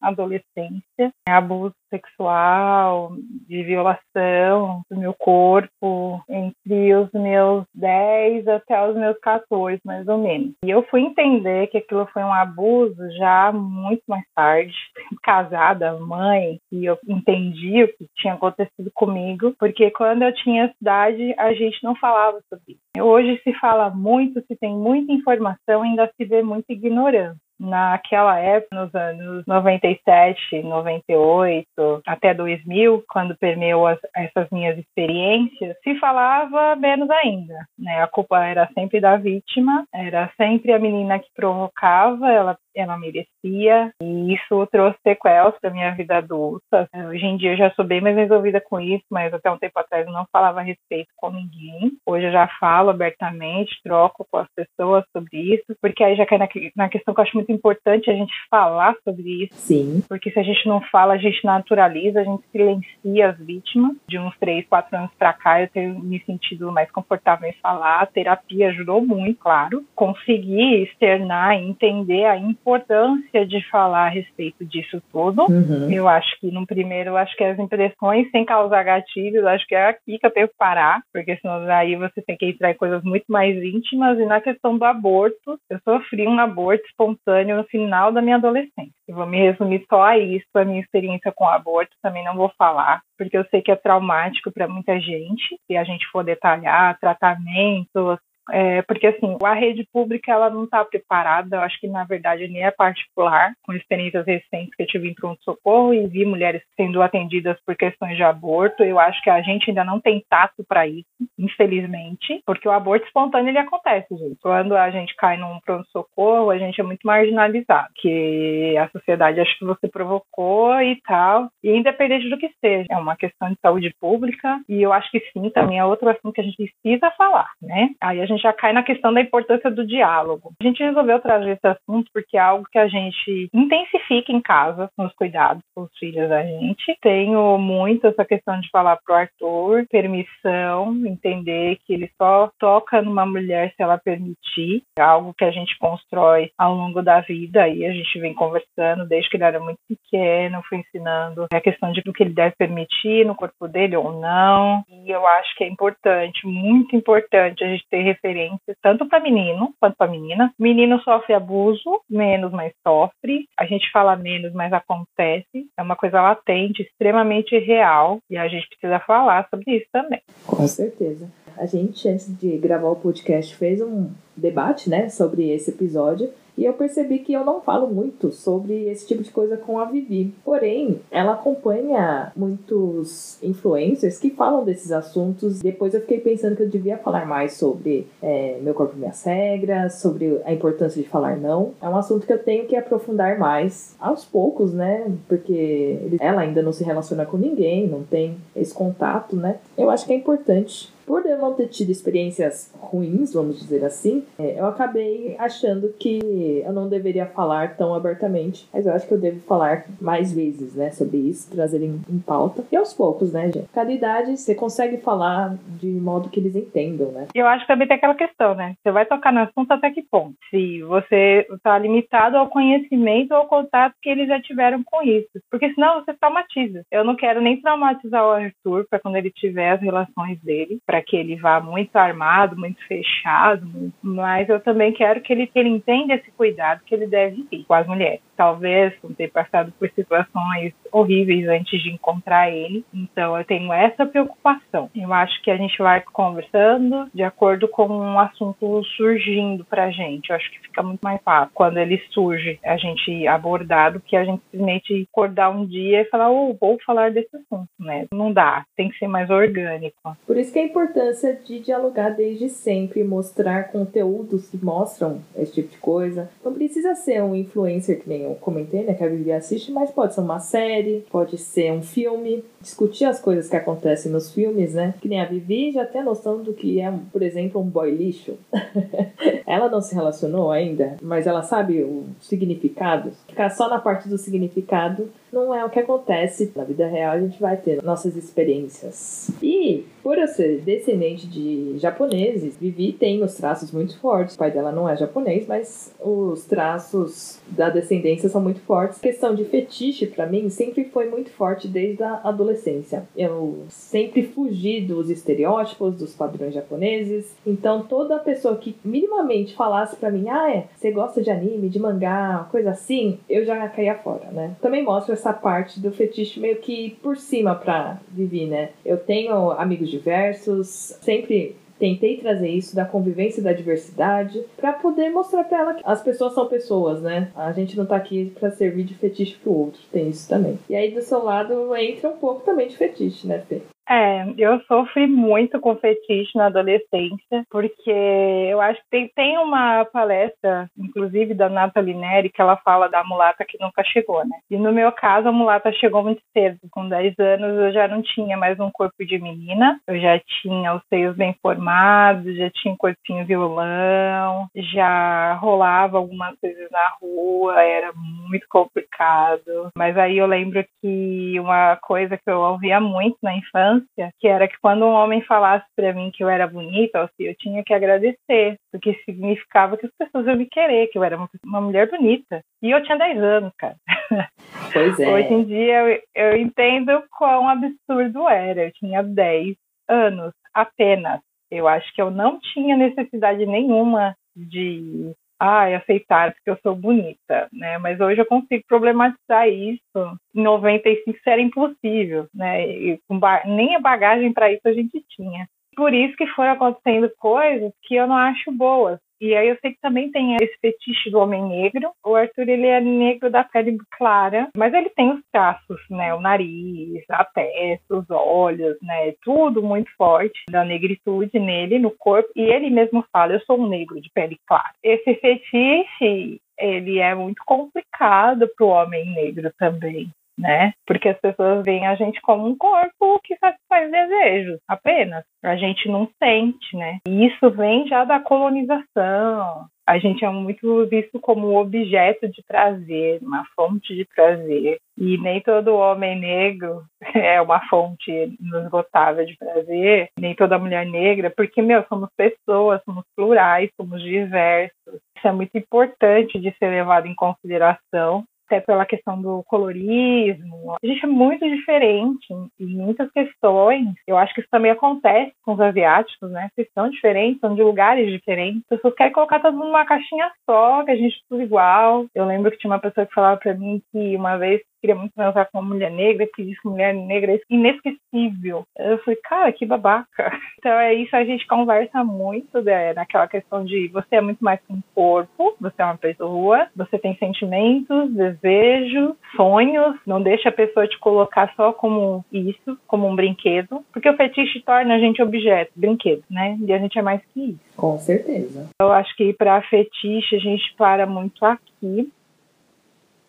adolescência, 0.00 1.12
abuso 1.28 1.74
sexual, 1.90 3.12
de 3.48 3.62
violação 3.62 4.82
do 4.90 4.98
meu 4.98 5.14
corpo 5.14 6.22
entre 6.28 6.94
os 6.94 7.10
meus 7.12 7.64
10 7.74 8.46
até 8.48 8.88
os 8.88 8.96
meus 8.96 9.18
14, 9.20 9.80
mais 9.84 10.06
ou 10.08 10.18
menos. 10.18 10.54
E 10.64 10.70
eu 10.70 10.82
fui 10.84 11.02
entender 11.02 11.68
que 11.68 11.78
aquilo 11.78 12.06
foi 12.12 12.22
um 12.22 12.32
abuso 12.32 12.96
já 13.16 13.52
muito 13.52 14.02
mais 14.08 14.24
tarde, 14.34 14.74
casada, 15.22 15.96
mãe, 15.98 16.58
e 16.72 16.84
eu 16.84 16.98
entendi 17.08 17.82
o 17.84 17.88
que 17.88 18.06
tinha 18.16 18.34
acontecido 18.34 18.90
comigo, 18.94 19.54
porque 19.58 19.90
quando 19.90 20.22
eu 20.22 20.34
tinha 20.34 20.72
idade, 20.80 21.34
a 21.38 21.52
gente 21.52 21.82
não 21.82 21.94
falava 21.96 22.40
sobre 22.48 22.72
isso. 22.72 23.04
Hoje 23.04 23.40
se 23.42 23.52
fala 23.54 23.90
muito, 23.90 24.42
se 24.46 24.56
tem 24.56 24.74
muita 24.74 25.12
informação, 25.12 25.82
ainda 25.82 26.10
se 26.16 26.24
vê 26.24 26.42
muita 26.42 26.72
ignorância 26.72 27.45
naquela 27.58 28.38
época, 28.38 28.76
nos 28.76 28.94
anos 28.94 29.44
97, 29.46 30.62
98, 30.62 32.02
até 32.06 32.34
2000, 32.34 33.04
quando 33.08 33.36
permeou 33.36 33.86
as, 33.86 33.98
essas 34.14 34.48
minhas 34.50 34.78
experiências, 34.78 35.76
se 35.82 35.98
falava 35.98 36.76
menos 36.76 37.08
ainda, 37.10 37.66
né? 37.78 38.02
A 38.02 38.06
culpa 38.06 38.44
era 38.44 38.68
sempre 38.74 39.00
da 39.00 39.16
vítima, 39.16 39.86
era 39.92 40.30
sempre 40.36 40.72
a 40.72 40.78
menina 40.78 41.18
que 41.18 41.28
provocava, 41.34 42.30
ela 42.30 42.56
ela 42.76 42.98
merecia 42.98 43.92
e 44.02 44.34
isso 44.34 44.66
trouxe 44.70 44.98
sequelas 45.02 45.58
para 45.60 45.70
minha 45.70 45.90
vida 45.92 46.18
adulta. 46.18 46.88
Hoje 47.08 47.24
em 47.24 47.36
dia 47.36 47.52
eu 47.52 47.56
já 47.56 47.70
sou 47.72 47.84
bem 47.84 48.00
mais 48.00 48.16
resolvida 48.16 48.60
com 48.60 48.78
isso, 48.78 49.04
mas 49.10 49.32
até 49.32 49.50
um 49.50 49.58
tempo 49.58 49.78
atrás 49.78 50.06
eu 50.06 50.12
não 50.12 50.26
falava 50.30 50.60
a 50.60 50.62
respeito 50.62 51.08
com 51.16 51.30
ninguém. 51.30 51.92
Hoje 52.04 52.26
eu 52.26 52.32
já 52.32 52.46
falo 52.60 52.90
abertamente, 52.90 53.80
troco 53.82 54.26
com 54.30 54.38
as 54.38 54.48
pessoas 54.54 55.04
sobre 55.12 55.54
isso, 55.54 55.64
porque 55.80 56.04
aí 56.04 56.16
já 56.16 56.26
cai 56.26 56.38
na, 56.38 56.48
na 56.76 56.88
questão 56.88 57.14
que 57.14 57.20
eu 57.20 57.24
acho 57.24 57.36
muito 57.36 57.52
importante 57.52 58.10
a 58.10 58.14
gente 58.14 58.32
falar 58.50 58.94
sobre 59.02 59.44
isso. 59.44 59.54
Sim. 59.54 60.02
Porque 60.08 60.30
se 60.30 60.38
a 60.38 60.42
gente 60.42 60.68
não 60.68 60.80
fala, 60.82 61.14
a 61.14 61.18
gente 61.18 61.44
naturaliza, 61.44 62.20
a 62.20 62.24
gente 62.24 62.44
silencia 62.50 63.30
as 63.30 63.38
vítimas. 63.38 63.96
De 64.06 64.18
uns 64.18 64.36
três, 64.38 64.66
quatro 64.66 64.96
anos 64.96 65.10
para 65.18 65.32
cá, 65.32 65.62
eu 65.62 65.68
tenho 65.68 65.98
me 65.98 66.20
sentido 66.24 66.70
mais 66.70 66.90
confortável 66.90 67.48
em 67.48 67.54
falar. 67.54 68.00
A 68.00 68.06
terapia 68.06 68.68
ajudou 68.68 69.00
muito, 69.00 69.38
claro. 69.38 69.84
Conseguir 69.94 70.82
externar 70.82 71.56
e 71.56 71.68
entender 71.68 72.24
a 72.24 72.36
importância 72.36 72.65
importância 72.66 73.46
de 73.46 73.62
falar 73.70 74.06
a 74.06 74.10
respeito 74.10 74.64
disso 74.64 75.00
tudo. 75.12 75.46
Uhum. 75.48 75.90
Eu 75.90 76.08
acho 76.08 76.38
que 76.40 76.50
no 76.50 76.66
primeiro, 76.66 77.16
acho 77.16 77.36
que 77.36 77.44
as 77.44 77.58
impressões 77.58 78.28
sem 78.32 78.44
causar 78.44 78.82
gatilhos, 78.82 79.44
acho 79.44 79.64
que 79.66 79.74
é 79.74 79.86
aqui 79.86 80.18
que 80.18 80.26
eu 80.26 80.30
tenho 80.32 80.48
que 80.48 80.56
parar, 80.58 81.00
porque 81.12 81.36
senão 81.36 81.64
aí 81.70 81.94
você 81.94 82.20
tem 82.22 82.36
que 82.36 82.46
entrar 82.46 82.72
em 82.72 82.76
coisas 82.76 83.02
muito 83.04 83.26
mais 83.28 83.56
íntimas. 83.62 84.18
E 84.18 84.24
na 84.24 84.40
questão 84.40 84.76
do 84.76 84.84
aborto, 84.84 85.58
eu 85.70 85.78
sofri 85.84 86.26
um 86.26 86.38
aborto 86.40 86.84
espontâneo 86.86 87.56
no 87.56 87.64
final 87.64 88.10
da 88.10 88.20
minha 88.20 88.36
adolescência. 88.36 88.92
Eu 89.06 89.14
vou 89.14 89.26
me 89.26 89.38
resumir 89.38 89.84
só 89.88 90.02
a 90.02 90.18
isso, 90.18 90.46
a 90.54 90.64
minha 90.64 90.80
experiência 90.80 91.32
com 91.32 91.44
o 91.44 91.48
aborto, 91.48 91.94
também 92.02 92.24
não 92.24 92.34
vou 92.34 92.50
falar, 92.58 93.00
porque 93.16 93.38
eu 93.38 93.44
sei 93.50 93.62
que 93.62 93.70
é 93.70 93.76
traumático 93.76 94.50
para 94.50 94.66
muita 94.66 94.98
gente, 94.98 95.56
se 95.66 95.76
a 95.76 95.84
gente 95.84 96.04
for 96.10 96.24
detalhar 96.24 96.98
tratamentos, 96.98 98.18
é, 98.50 98.82
porque 98.82 99.06
assim, 99.06 99.36
a 99.42 99.54
rede 99.54 99.86
pública 99.92 100.32
ela 100.32 100.50
não 100.50 100.64
está 100.64 100.84
preparada, 100.84 101.56
eu 101.56 101.60
acho 101.60 101.78
que 101.80 101.88
na 101.88 102.04
verdade 102.04 102.48
nem 102.48 102.64
é 102.64 102.70
particular, 102.70 103.52
com 103.62 103.72
experiências 103.72 104.26
recentes 104.26 104.74
que 104.74 104.82
eu 104.82 104.86
tive 104.86 105.08
em 105.08 105.14
pronto-socorro 105.14 105.94
e 105.94 106.06
vi 106.06 106.24
mulheres 106.24 106.62
sendo 106.76 107.02
atendidas 107.02 107.58
por 107.64 107.76
questões 107.76 108.16
de 108.16 108.22
aborto, 108.22 108.82
eu 108.84 108.98
acho 108.98 109.22
que 109.22 109.30
a 109.30 109.40
gente 109.42 109.70
ainda 109.70 109.84
não 109.84 110.00
tem 110.00 110.24
tato 110.28 110.64
para 110.68 110.86
isso, 110.86 111.06
infelizmente, 111.38 112.40
porque 112.44 112.68
o 112.68 112.72
aborto 112.72 113.06
espontâneo 113.06 113.50
ele 113.50 113.58
acontece, 113.58 114.16
gente. 114.16 114.38
Quando 114.40 114.76
a 114.76 114.90
gente 114.90 115.14
cai 115.16 115.36
num 115.36 115.58
pronto-socorro, 115.60 116.50
a 116.50 116.58
gente 116.58 116.80
é 116.80 116.84
muito 116.84 117.04
marginalizado, 117.04 117.88
que 117.96 118.76
a 118.76 118.88
sociedade 118.90 119.40
acha 119.40 119.54
que 119.58 119.64
você 119.64 119.88
provocou 119.88 120.80
e 120.80 121.00
tal, 121.06 121.48
e 121.62 121.70
independente 121.70 122.28
do 122.28 122.38
que 122.38 122.50
seja, 122.60 122.86
é 122.90 122.96
uma 122.96 123.16
questão 123.16 123.50
de 123.50 123.56
saúde 123.60 123.94
pública, 124.00 124.60
e 124.68 124.82
eu 124.82 124.92
acho 124.92 125.10
que 125.10 125.20
sim, 125.32 125.50
também 125.50 125.78
é 125.78 125.84
outro 125.84 126.08
assunto 126.08 126.32
que 126.32 126.40
a 126.40 126.44
gente 126.44 126.56
precisa 126.56 127.10
falar, 127.12 127.50
né? 127.60 127.90
Aí 128.00 128.20
a 128.20 128.26
gente 128.26 128.35
já 128.38 128.52
cai 128.52 128.72
na 128.72 128.82
questão 128.82 129.12
da 129.12 129.20
importância 129.20 129.70
do 129.70 129.86
diálogo. 129.86 130.52
A 130.60 130.64
gente 130.64 130.82
resolveu 130.82 131.20
trazer 131.20 131.52
esse 131.52 131.66
assunto 131.66 132.10
porque 132.12 132.36
é 132.36 132.40
algo 132.40 132.66
que 132.70 132.78
a 132.78 132.88
gente 132.88 133.48
intensifica 133.52 134.32
em 134.32 134.40
casa, 134.40 134.90
nos 134.98 135.12
cuidados 135.14 135.62
com 135.74 135.82
os 135.82 135.98
filhos 135.98 136.28
da 136.28 136.42
gente. 136.42 136.96
Tenho 137.00 137.58
muito 137.58 138.06
essa 138.06 138.24
questão 138.24 138.60
de 138.60 138.68
falar 138.70 138.98
pro 139.04 139.14
Arthur, 139.14 139.86
permissão, 139.90 140.94
entender 141.06 141.78
que 141.86 141.94
ele 141.94 142.10
só 142.20 142.50
toca 142.58 143.02
numa 143.02 143.26
mulher 143.26 143.72
se 143.76 143.82
ela 143.82 143.98
permitir, 143.98 144.82
é 144.98 145.02
algo 145.02 145.34
que 145.34 145.44
a 145.44 145.50
gente 145.50 145.76
constrói 145.78 146.50
ao 146.58 146.74
longo 146.74 147.02
da 147.02 147.20
vida 147.20 147.68
e 147.68 147.84
a 147.84 147.92
gente 147.92 148.18
vem 148.18 148.34
conversando 148.34 149.06
desde 149.06 149.30
que 149.30 149.36
ele 149.36 149.44
era 149.44 149.60
muito 149.60 149.78
pequeno, 149.88 150.62
fui 150.68 150.78
ensinando 150.78 151.46
a 151.52 151.60
questão 151.60 151.92
de 151.92 152.02
o 152.06 152.12
que 152.12 152.22
ele 152.22 152.34
deve 152.34 152.54
permitir 152.56 153.24
no 153.26 153.34
corpo 153.34 153.68
dele 153.68 153.96
ou 153.96 154.20
não. 154.20 154.82
E 154.88 155.10
eu 155.10 155.26
acho 155.26 155.54
que 155.56 155.64
é 155.64 155.68
importante, 155.68 156.46
muito 156.46 156.94
importante 156.94 157.64
a 157.64 157.68
gente 157.68 157.86
ter 157.90 158.02
referências 158.26 158.76
tanto 158.82 159.06
para 159.06 159.20
menino 159.20 159.72
quanto 159.80 159.96
para 159.96 160.10
menina. 160.10 160.52
Menino 160.58 161.00
sofre 161.02 161.34
abuso, 161.34 162.00
menos, 162.10 162.52
mas 162.52 162.72
sofre. 162.86 163.48
A 163.56 163.64
gente 163.64 163.90
fala 163.90 164.16
menos, 164.16 164.52
mas 164.52 164.72
acontece. 164.72 165.66
É 165.76 165.82
uma 165.82 165.96
coisa 165.96 166.20
latente, 166.20 166.82
extremamente 166.82 167.56
real 167.58 168.18
e 168.28 168.36
a 168.36 168.48
gente 168.48 168.68
precisa 168.68 168.98
falar 169.00 169.48
sobre 169.48 169.76
isso 169.76 169.86
também. 169.92 170.20
Com 170.46 170.66
certeza. 170.66 171.30
A 171.56 171.64
gente, 171.64 172.06
antes 172.08 172.38
de 172.38 172.58
gravar 172.58 172.90
o 172.90 172.96
podcast, 172.96 173.54
fez 173.56 173.80
um 173.80 174.10
debate, 174.36 174.90
né, 174.90 175.08
sobre 175.08 175.50
esse 175.50 175.70
episódio 175.70 176.30
e 176.56 176.64
eu 176.64 176.72
percebi 176.72 177.18
que 177.18 177.32
eu 177.32 177.44
não 177.44 177.60
falo 177.60 177.86
muito 177.88 178.32
sobre 178.32 178.88
esse 178.88 179.06
tipo 179.06 179.22
de 179.22 179.30
coisa 179.30 179.56
com 179.56 179.78
a 179.78 179.84
Vivi. 179.84 180.34
Porém, 180.44 181.00
ela 181.10 181.34
acompanha 181.34 182.32
muitos 182.34 183.42
influencers 183.42 184.18
que 184.18 184.30
falam 184.30 184.64
desses 184.64 184.90
assuntos. 184.90 185.60
Depois 185.60 185.92
eu 185.94 186.00
fiquei 186.00 186.20
pensando 186.20 186.56
que 186.56 186.62
eu 186.62 186.68
devia 186.68 186.96
falar 186.96 187.26
mais 187.26 187.52
sobre 187.54 188.06
é, 188.22 188.58
meu 188.62 188.74
corpo 188.74 188.94
e 188.96 188.98
minhas 188.98 189.22
regras, 189.22 189.96
sobre 189.96 190.40
a 190.44 190.52
importância 190.52 191.02
de 191.02 191.08
falar 191.08 191.36
não. 191.36 191.72
É 191.80 191.88
um 191.88 191.96
assunto 191.96 192.26
que 192.26 192.32
eu 192.32 192.42
tenho 192.42 192.66
que 192.66 192.76
aprofundar 192.76 193.38
mais 193.38 193.94
aos 194.00 194.24
poucos, 194.24 194.72
né? 194.72 195.12
Porque 195.28 195.98
ela 196.18 196.40
ainda 196.40 196.62
não 196.62 196.72
se 196.72 196.84
relaciona 196.84 197.26
com 197.26 197.36
ninguém, 197.36 197.86
não 197.86 198.02
tem 198.02 198.36
esse 198.54 198.72
contato, 198.72 199.36
né? 199.36 199.56
Eu 199.76 199.90
acho 199.90 200.06
que 200.06 200.12
é 200.12 200.16
importante 200.16 200.95
por 201.06 201.24
eu 201.24 201.38
não 201.38 201.54
ter 201.54 201.68
tido 201.68 201.90
experiências 201.90 202.72
ruins, 202.78 203.32
vamos 203.32 203.60
dizer 203.60 203.84
assim, 203.84 204.24
é, 204.38 204.58
eu 204.58 204.66
acabei 204.66 205.36
achando 205.38 205.94
que 205.98 206.62
eu 206.64 206.72
não 206.72 206.88
deveria 206.88 207.26
falar 207.26 207.76
tão 207.76 207.94
abertamente, 207.94 208.68
mas 208.72 208.86
eu 208.86 208.92
acho 208.92 209.06
que 209.06 209.14
eu 209.14 209.20
devo 209.20 209.40
falar 209.40 209.84
mais 210.00 210.32
vezes, 210.32 210.74
né, 210.74 210.90
sobre 210.90 211.18
isso, 211.18 211.50
trazer 211.50 211.82
em, 211.82 212.00
em 212.08 212.18
pauta. 212.18 212.64
E 212.70 212.76
aos 212.76 212.92
poucos, 212.92 213.32
né, 213.32 213.52
gente? 213.52 213.68
Cada 213.72 213.92
idade 213.92 214.36
você 214.36 214.54
consegue 214.54 214.98
falar 214.98 215.56
de 215.80 215.86
modo 215.86 216.28
que 216.28 216.40
eles 216.40 216.56
entendam, 216.56 217.10
né? 217.12 217.28
Eu 217.34 217.46
acho 217.46 217.62
que 217.62 217.72
também 217.72 217.86
tem 217.86 217.96
aquela 217.96 218.14
questão, 218.14 218.54
né? 218.54 218.74
Você 218.82 218.90
vai 218.90 219.06
tocar 219.06 219.32
no 219.32 219.40
assunto 219.40 219.70
até 219.70 219.90
que 219.90 220.02
ponto? 220.02 220.34
Se 220.50 220.82
você 220.82 221.46
está 221.50 221.78
limitado 221.78 222.36
ao 222.36 222.48
conhecimento 222.48 223.32
ou 223.32 223.38
ao 223.38 223.46
contato 223.46 223.94
que 224.02 224.08
eles 224.08 224.28
já 224.28 224.40
tiveram 224.40 224.82
com 224.84 225.02
isso. 225.02 225.28
Porque 225.50 225.72
senão 225.74 226.02
você 226.02 226.14
traumatiza. 226.14 226.82
Eu 226.90 227.04
não 227.04 227.14
quero 227.16 227.40
nem 227.40 227.60
traumatizar 227.60 228.24
o 228.24 228.30
Arthur 228.30 228.86
para 228.88 228.98
quando 228.98 229.16
ele 229.16 229.30
tiver 229.30 229.70
as 229.70 229.80
relações 229.80 230.40
dele, 230.42 230.80
para 230.96 231.02
que 231.02 231.16
ele 231.16 231.36
vá 231.36 231.60
muito 231.60 231.94
armado, 231.96 232.56
muito 232.56 232.82
fechado, 232.86 233.92
mas 234.02 234.48
eu 234.48 234.58
também 234.60 234.92
quero 234.92 235.20
que 235.20 235.30
ele, 235.30 235.46
que 235.46 235.58
ele 235.58 235.68
entenda 235.68 236.14
esse 236.14 236.30
cuidado 236.30 236.80
que 236.86 236.94
ele 236.94 237.06
deve 237.06 237.42
ter 237.44 237.64
com 237.64 237.74
as 237.74 237.86
mulheres. 237.86 238.20
Talvez 238.34 238.94
por 239.00 239.14
ter 239.14 239.30
passado 239.30 239.72
por 239.78 239.90
situações 239.90 240.72
horríveis 240.92 241.46
antes 241.48 241.82
de 241.82 241.90
encontrar 241.90 242.50
ele, 242.50 242.84
então 242.94 243.36
eu 243.36 243.44
tenho 243.44 243.72
essa 243.72 244.06
preocupação. 244.06 244.90
Eu 244.94 245.12
acho 245.12 245.42
que 245.42 245.50
a 245.50 245.56
gente 245.56 245.76
vai 245.78 246.00
conversando 246.00 247.10
de 247.12 247.22
acordo 247.22 247.68
com 247.68 247.86
um 247.86 248.18
assunto 248.18 248.82
surgindo 248.96 249.64
pra 249.64 249.90
gente. 249.90 250.30
Eu 250.30 250.36
acho 250.36 250.50
que 250.50 250.60
fica 250.60 250.82
muito 250.82 251.00
mais 251.02 251.20
fácil 251.22 251.50
quando 251.54 251.78
ele 251.78 252.02
surge, 252.10 252.58
a 252.64 252.76
gente 252.76 253.26
abordar 253.26 253.92
do 253.92 254.00
que 254.00 254.16
a 254.16 254.24
gente 254.24 254.42
simplesmente 254.50 255.08
acordar 255.10 255.50
um 255.50 255.66
dia 255.66 256.02
e 256.02 256.06
falar, 256.06 256.30
oh, 256.30 256.56
vou 256.58 256.78
falar 256.86 257.10
desse 257.10 257.34
assunto, 257.36 257.68
né? 257.78 258.06
Não 258.12 258.32
dá, 258.32 258.64
tem 258.76 258.88
que 258.88 258.98
ser 258.98 259.08
mais 259.08 259.28
orgânico. 259.30 260.16
Por 260.26 260.36
isso 260.36 260.52
que 260.52 260.58
é 260.58 260.64
importante 260.64 260.85
importância 260.86 261.38
de 261.44 261.58
dialogar 261.60 262.10
desde 262.10 262.48
sempre, 262.48 263.02
mostrar 263.02 263.70
conteúdos 263.70 264.48
que 264.48 264.56
mostram 264.62 265.20
esse 265.36 265.52
tipo 265.52 265.70
de 265.70 265.78
coisa. 265.78 266.28
Não 266.44 266.54
precisa 266.54 266.94
ser 266.94 267.22
um 267.22 267.34
influencer, 267.34 268.00
que 268.00 268.08
nem 268.08 268.22
eu 268.22 268.34
comentei, 268.36 268.84
né, 268.84 268.94
que 268.94 269.04
a 269.04 269.08
Vivi 269.08 269.32
assiste, 269.32 269.72
mas 269.72 269.90
pode 269.90 270.14
ser 270.14 270.20
uma 270.20 270.38
série, 270.38 271.04
pode 271.10 271.36
ser 271.36 271.72
um 271.72 271.82
filme, 271.82 272.44
discutir 272.60 273.04
as 273.04 273.20
coisas 273.20 273.48
que 273.48 273.56
acontecem 273.56 274.10
nos 274.10 274.32
filmes, 274.32 274.74
né? 274.74 274.94
Que 275.00 275.08
nem 275.08 275.20
a 275.20 275.24
Vivi 275.24 275.72
já 275.72 275.84
tem 275.84 276.00
a 276.00 276.04
noção 276.04 276.42
do 276.42 276.52
que 276.52 276.80
é, 276.80 276.92
por 277.12 277.22
exemplo, 277.22 277.60
um 277.60 277.64
boy 277.64 277.90
lixo. 277.90 278.34
ela 279.46 279.68
não 279.68 279.80
se 279.80 279.94
relacionou 279.94 280.50
ainda, 280.50 280.96
mas 281.02 281.26
ela 281.26 281.42
sabe 281.42 281.82
o 281.82 282.04
significado. 282.20 283.12
Ficar 283.28 283.50
só 283.50 283.68
na 283.68 283.78
parte 283.78 284.08
do 284.08 284.18
significado 284.18 285.08
não 285.32 285.54
é 285.54 285.64
o 285.64 285.70
que 285.70 285.78
acontece. 285.78 286.52
Na 286.56 286.64
vida 286.64 286.86
real, 286.86 287.12
a 287.12 287.20
gente 287.20 287.40
vai 287.40 287.56
ter 287.56 287.82
nossas 287.82 288.16
experiências. 288.16 289.30
E, 289.42 289.84
por 290.02 290.18
eu 290.18 290.26
ser 290.26 290.60
descendente 290.78 291.26
de 291.26 291.78
japoneses, 291.78 292.56
Vivi 292.56 292.92
tem 292.92 293.22
os 293.22 293.34
traços 293.34 293.72
muito 293.72 293.98
fortes. 293.98 294.34
O 294.34 294.38
pai 294.38 294.50
dela 294.50 294.72
não 294.72 294.88
é 294.88 294.96
japonês, 294.96 295.46
mas 295.46 295.94
os 296.00 296.44
traços 296.44 297.40
da 297.48 297.70
descendência 297.70 298.28
são 298.28 298.40
muito 298.40 298.60
fortes. 298.60 298.98
A 298.98 299.02
questão 299.02 299.34
de 299.34 299.44
fetiche, 299.44 300.06
para 300.06 300.26
mim, 300.26 300.48
sempre 300.48 300.84
foi 300.84 301.08
muito 301.08 301.30
forte 301.30 301.68
desde 301.68 302.02
a 302.02 302.20
adolescência. 302.24 303.06
Eu 303.16 303.64
sempre 303.68 304.22
fugi 304.22 304.80
dos 304.80 305.10
estereótipos, 305.10 305.96
dos 305.96 306.14
padrões 306.14 306.54
japoneses. 306.54 307.34
Então, 307.46 307.82
toda 307.82 308.18
pessoa 308.18 308.56
que 308.56 308.76
minimamente 308.84 309.54
falasse 309.54 309.96
para 309.96 310.10
mim, 310.10 310.28
ah, 310.28 310.50
é, 310.50 310.64
você 310.74 310.90
gosta 310.90 311.22
de 311.22 311.30
anime, 311.30 311.68
de 311.68 311.78
mangá, 311.78 312.46
coisa 312.50 312.70
assim, 312.70 313.18
eu 313.28 313.44
já 313.44 313.68
caía 313.68 313.94
fora, 313.96 314.26
né? 314.32 314.56
Também 314.60 314.82
mostra 314.82 315.14
essa 315.14 315.32
parte 315.32 315.80
do 315.80 315.90
fetiche 315.90 316.40
meio 316.40 316.56
que 316.56 316.96
por 317.02 317.16
cima 317.16 317.54
pra 317.54 317.98
Vivi, 318.08 318.46
né? 318.46 318.70
Eu 318.84 318.96
tenho 318.96 319.50
amigos 319.52 319.88
diversos, 319.88 320.65
sempre 320.66 321.56
tentei 321.78 322.16
trazer 322.16 322.48
isso 322.48 322.74
da 322.74 322.84
convivência 322.84 323.40
e 323.40 323.44
da 323.44 323.52
diversidade 323.52 324.42
para 324.56 324.72
poder 324.72 325.10
mostrar 325.10 325.44
para 325.44 325.58
ela 325.58 325.74
que 325.74 325.82
as 325.84 326.02
pessoas 326.02 326.34
são 326.34 326.46
pessoas, 326.46 327.02
né? 327.02 327.30
A 327.34 327.52
gente 327.52 327.76
não 327.76 327.86
tá 327.86 327.96
aqui 327.96 328.32
para 328.38 328.50
servir 328.50 328.84
de 328.84 328.94
fetiche 328.94 329.36
pro 329.36 329.52
outro, 329.52 329.80
tem 329.92 330.08
isso 330.08 330.28
também. 330.28 330.58
E 330.68 330.74
aí 330.74 330.90
do 330.92 331.02
seu 331.02 331.22
lado 331.22 331.74
entra 331.76 332.08
um 332.08 332.16
pouco 332.16 332.40
também 332.40 332.68
de 332.68 332.76
fetiche, 332.76 333.26
né, 333.26 333.42
Fê? 333.48 333.60
É, 333.88 334.26
eu 334.36 334.60
sofri 334.62 335.06
muito 335.06 335.60
com 335.60 335.76
fetiche 335.76 336.36
na 336.36 336.46
adolescência, 336.46 337.44
porque 337.50 337.90
eu 337.90 338.60
acho 338.60 338.80
que 338.80 338.88
tem, 338.90 339.08
tem 339.14 339.38
uma 339.38 339.84
palestra, 339.84 340.68
inclusive 340.76 341.34
da 341.34 341.48
Nathalie 341.48 341.94
Neri, 341.94 342.30
que 342.30 342.40
ela 342.40 342.56
fala 342.58 342.88
da 342.88 343.04
mulata 343.04 343.44
que 343.44 343.56
nunca 343.60 343.84
chegou, 343.84 344.26
né? 344.26 344.36
E 344.50 344.56
no 344.56 344.72
meu 344.72 344.90
caso, 344.90 345.28
a 345.28 345.32
mulata 345.32 345.72
chegou 345.72 346.02
muito 346.02 346.20
cedo. 346.32 346.58
Com 346.70 346.88
10 346.88 347.14
anos, 347.18 347.58
eu 347.58 347.72
já 347.72 347.86
não 347.86 348.02
tinha 348.02 348.36
mais 348.36 348.58
um 348.58 348.70
corpo 348.70 349.04
de 349.04 349.18
menina, 349.18 349.80
eu 349.86 350.00
já 350.00 350.20
tinha 350.42 350.74
os 350.74 350.82
seios 350.88 351.16
bem 351.16 351.34
formados, 351.40 352.36
já 352.36 352.50
tinha 352.50 352.74
um 352.74 352.76
corpinho 352.76 353.24
violão, 353.24 354.48
já 354.54 355.34
rolava 355.34 355.98
algumas 355.98 356.36
coisas 356.40 356.68
na 356.70 356.88
rua, 357.00 357.62
era 357.62 357.92
muito 357.94 358.46
complicado. 358.48 359.70
Mas 359.76 359.96
aí 359.96 360.18
eu 360.18 360.26
lembro 360.26 360.64
que 360.80 361.38
uma 361.38 361.76
coisa 361.76 362.16
que 362.16 362.28
eu 362.30 362.40
ouvia 362.40 362.80
muito 362.80 363.16
na 363.22 363.36
infância, 363.36 363.75
infância, 363.76 364.12
que 364.18 364.28
era 364.28 364.48
que 364.48 364.56
quando 364.60 364.84
um 364.84 364.92
homem 364.92 365.22
falasse 365.22 365.66
para 365.74 365.92
mim 365.92 366.10
que 366.10 366.22
eu 366.22 366.28
era 366.28 366.46
bonita, 366.46 367.02
assim, 367.02 367.24
eu 367.24 367.34
tinha 367.36 367.62
que 367.64 367.72
agradecer, 367.72 368.56
porque 368.70 368.94
significava 369.04 369.76
que 369.76 369.86
as 369.86 369.92
pessoas 369.98 370.26
iam 370.26 370.36
me 370.36 370.46
querer, 370.46 370.88
que 370.88 370.98
eu 370.98 371.04
era 371.04 371.16
uma, 371.16 371.60
mulher 371.60 371.90
bonita. 371.90 372.42
E 372.62 372.70
eu 372.70 372.82
tinha 372.82 372.98
10 372.98 373.22
anos, 373.22 373.52
cara. 373.56 373.76
Pois 374.72 374.98
é. 374.98 375.08
Hoje 375.08 375.32
em 375.32 375.44
dia 375.44 375.82
eu, 375.82 376.02
eu 376.14 376.36
entendo 376.36 377.02
quão 377.16 377.48
absurdo 377.48 378.28
era. 378.28 378.64
Eu 378.64 378.72
tinha 378.72 379.02
10 379.02 379.56
anos 379.88 380.32
apenas. 380.52 381.20
Eu 381.50 381.66
acho 381.66 381.92
que 381.94 382.02
eu 382.02 382.10
não 382.10 382.38
tinha 382.40 382.76
necessidade 382.76 383.46
nenhuma 383.46 384.14
de 384.36 385.14
ai, 385.38 385.74
aceitar 385.74 386.32
porque 386.32 386.50
eu 386.50 386.58
sou 386.62 386.74
bonita, 386.74 387.48
né? 387.52 387.78
Mas 387.78 388.00
hoje 388.00 388.20
eu 388.20 388.26
consigo 388.26 388.64
problematizar 388.66 389.48
isso. 389.48 390.18
Em 390.34 390.42
95 390.42 391.18
era 391.26 391.40
impossível, 391.40 392.28
né? 392.34 392.66
E 392.66 393.00
nem 393.46 393.76
a 393.76 393.80
bagagem 393.80 394.32
para 394.32 394.52
isso 394.52 394.66
a 394.66 394.72
gente 394.72 395.04
tinha. 395.08 395.48
por 395.76 395.92
isso 395.92 396.16
que 396.16 396.26
foram 396.28 396.52
acontecendo 396.52 397.10
coisas 397.18 397.72
que 397.82 397.94
eu 397.94 398.06
não 398.06 398.16
acho 398.16 398.50
boas. 398.50 398.98
E 399.20 399.34
aí 399.34 399.48
eu 399.48 399.58
sei 399.60 399.72
que 399.72 399.80
também 399.80 400.10
tem 400.10 400.36
esse 400.36 400.56
fetiche 400.60 401.10
do 401.10 401.18
homem 401.18 401.42
negro. 401.42 401.90
O 402.04 402.14
Arthur, 402.14 402.48
ele 402.48 402.66
é 402.66 402.80
negro 402.80 403.30
da 403.30 403.42
pele 403.44 403.76
clara, 403.92 404.48
mas 404.56 404.72
ele 404.74 404.90
tem 404.90 405.10
os 405.10 405.22
traços, 405.32 405.80
né? 405.90 406.14
O 406.14 406.20
nariz, 406.20 407.04
a 407.10 407.24
testa, 407.24 407.96
os 407.96 408.10
olhos, 408.10 408.76
né? 408.82 409.14
Tudo 409.22 409.62
muito 409.62 409.90
forte 409.96 410.38
da 410.50 410.64
negritude 410.64 411.38
nele, 411.38 411.78
no 411.78 411.90
corpo. 411.90 412.30
E 412.36 412.42
ele 412.42 412.70
mesmo 412.70 413.04
fala, 413.12 413.32
eu 413.32 413.40
sou 413.40 413.58
um 413.58 413.68
negro 413.68 414.00
de 414.00 414.10
pele 414.10 414.38
clara. 414.46 414.72
Esse 414.82 415.14
fetiche, 415.14 416.40
ele 416.58 416.98
é 416.98 417.14
muito 417.14 417.42
complicado 417.46 418.48
para 418.56 418.66
o 418.66 418.70
homem 418.70 419.06
negro 419.14 419.50
também 419.58 420.10
né? 420.38 420.72
Porque 420.86 421.08
as 421.08 421.18
pessoas 421.18 421.64
veem 421.64 421.86
a 421.86 421.94
gente 421.94 422.20
como 422.20 422.46
um 422.46 422.56
corpo 422.56 423.20
que 423.24 423.36
satisfaz 423.36 423.90
desejos, 423.90 424.60
apenas. 424.68 425.24
A 425.42 425.56
gente 425.56 425.88
não 425.88 426.08
sente, 426.22 426.76
né? 426.76 426.98
E 427.06 427.26
isso 427.26 427.50
vem 427.50 427.86
já 427.86 428.04
da 428.04 428.20
colonização. 428.20 429.66
A 429.88 429.98
gente 429.98 430.24
é 430.24 430.28
muito 430.28 430.84
visto 430.88 431.20
como 431.20 431.48
um 431.48 431.56
objeto 431.56 432.28
de 432.28 432.42
prazer, 432.42 433.20
uma 433.22 433.44
fonte 433.54 433.94
de 433.94 434.04
prazer. 434.04 434.78
E 434.98 435.16
nem 435.18 435.40
todo 435.40 435.76
homem 435.76 436.18
negro 436.18 436.82
é 437.14 437.40
uma 437.40 437.60
fonte 437.68 438.10
inesgotável 438.40 439.24
de 439.24 439.36
prazer, 439.36 440.08
nem 440.18 440.34
toda 440.34 440.58
mulher 440.58 440.84
negra, 440.84 441.32
porque, 441.34 441.62
meu, 441.62 441.84
somos 441.88 442.10
pessoas, 442.16 442.82
somos 442.84 443.04
plurais, 443.14 443.70
somos 443.76 444.02
diversos. 444.02 445.00
Isso 445.16 445.28
é 445.28 445.32
muito 445.32 445.56
importante 445.56 446.40
de 446.40 446.50
ser 446.58 446.68
levado 446.68 447.06
em 447.06 447.14
consideração 447.14 448.24
até 448.46 448.60
pela 448.60 448.86
questão 448.86 449.20
do 449.20 449.42
colorismo. 449.44 450.76
A 450.82 450.86
gente 450.86 451.04
é 451.04 451.08
muito 451.08 451.48
diferente 451.48 452.26
em 452.58 452.66
muitas 452.66 453.10
questões. 453.10 453.88
Eu 454.06 454.16
acho 454.16 454.34
que 454.34 454.40
isso 454.40 454.48
também 454.50 454.70
acontece 454.70 455.32
com 455.42 455.54
os 455.54 455.60
asiáticos, 455.60 456.30
né? 456.30 456.48
Eles 456.56 456.70
são 456.72 456.88
diferentes, 456.88 457.40
são 457.40 457.54
de 457.54 457.62
lugares 457.62 458.10
diferentes. 458.10 458.62
As 458.70 458.76
pessoas 458.78 458.94
querem 458.94 459.12
colocar 459.12 459.40
todo 459.40 459.56
mundo 459.56 459.66
numa 459.66 459.84
caixinha 459.84 460.30
só, 460.48 460.84
que 460.84 460.90
a 460.92 460.96
gente 460.96 461.16
é 461.16 461.28
tudo 461.28 461.42
igual. 461.42 462.06
Eu 462.14 462.24
lembro 462.24 462.50
que 462.50 462.58
tinha 462.58 462.70
uma 462.70 462.78
pessoa 462.78 463.06
que 463.06 463.14
falava 463.14 463.38
para 463.38 463.54
mim 463.54 463.82
que 463.92 464.16
uma 464.16 464.36
vez 464.36 464.60
queria 464.86 464.94
muito 464.94 465.14
transar 465.14 465.48
com 465.50 465.58
uma 465.58 465.74
mulher 465.74 465.90
negra, 465.90 466.28
que 466.32 466.44
disse 466.44 466.60
que 466.62 466.68
mulher 466.68 466.94
negra 466.94 467.34
é 467.34 467.40
inesquecível. 467.50 468.64
Eu 468.78 468.98
falei, 468.98 469.18
cara, 469.24 469.52
que 469.52 469.66
babaca. 469.66 470.06
Então 470.58 470.72
é 470.80 470.94
isso, 470.94 471.14
a 471.14 471.24
gente 471.24 471.46
conversa 471.46 472.02
muito 472.02 472.60
né, 472.60 472.92
naquela 472.92 473.28
questão 473.28 473.64
de 473.64 473.86
você 473.88 474.16
é 474.16 474.20
muito 474.20 474.42
mais 474.42 474.58
que 474.60 474.72
um 474.72 474.82
corpo, 474.94 475.54
você 475.60 475.80
é 475.80 475.84
uma 475.84 475.96
pessoa, 475.96 476.66
você 476.74 476.98
tem 476.98 477.16
sentimentos, 477.18 478.12
desejos, 478.12 479.14
sonhos, 479.36 479.94
não 480.04 480.20
deixa 480.20 480.48
a 480.48 480.52
pessoa 480.52 480.88
te 480.88 480.98
colocar 480.98 481.52
só 481.54 481.72
como 481.72 482.24
isso, 482.32 482.76
como 482.88 483.06
um 483.06 483.14
brinquedo, 483.14 483.84
porque 483.92 484.08
o 484.08 484.16
fetiche 484.16 484.60
torna 484.62 484.94
a 484.94 484.98
gente 484.98 485.22
objeto, 485.22 485.70
brinquedo, 485.76 486.24
né? 486.28 486.56
E 486.60 486.72
a 486.72 486.78
gente 486.78 486.98
é 486.98 487.02
mais 487.02 487.20
que 487.32 487.50
isso. 487.50 487.60
Com 487.76 487.96
certeza. 487.98 488.68
Eu 488.80 488.90
acho 488.90 489.14
que 489.14 489.32
para 489.34 489.62
fetiche 489.62 490.34
a 490.34 490.40
gente 490.40 490.74
para 490.76 491.06
muito 491.06 491.44
aqui, 491.44 492.10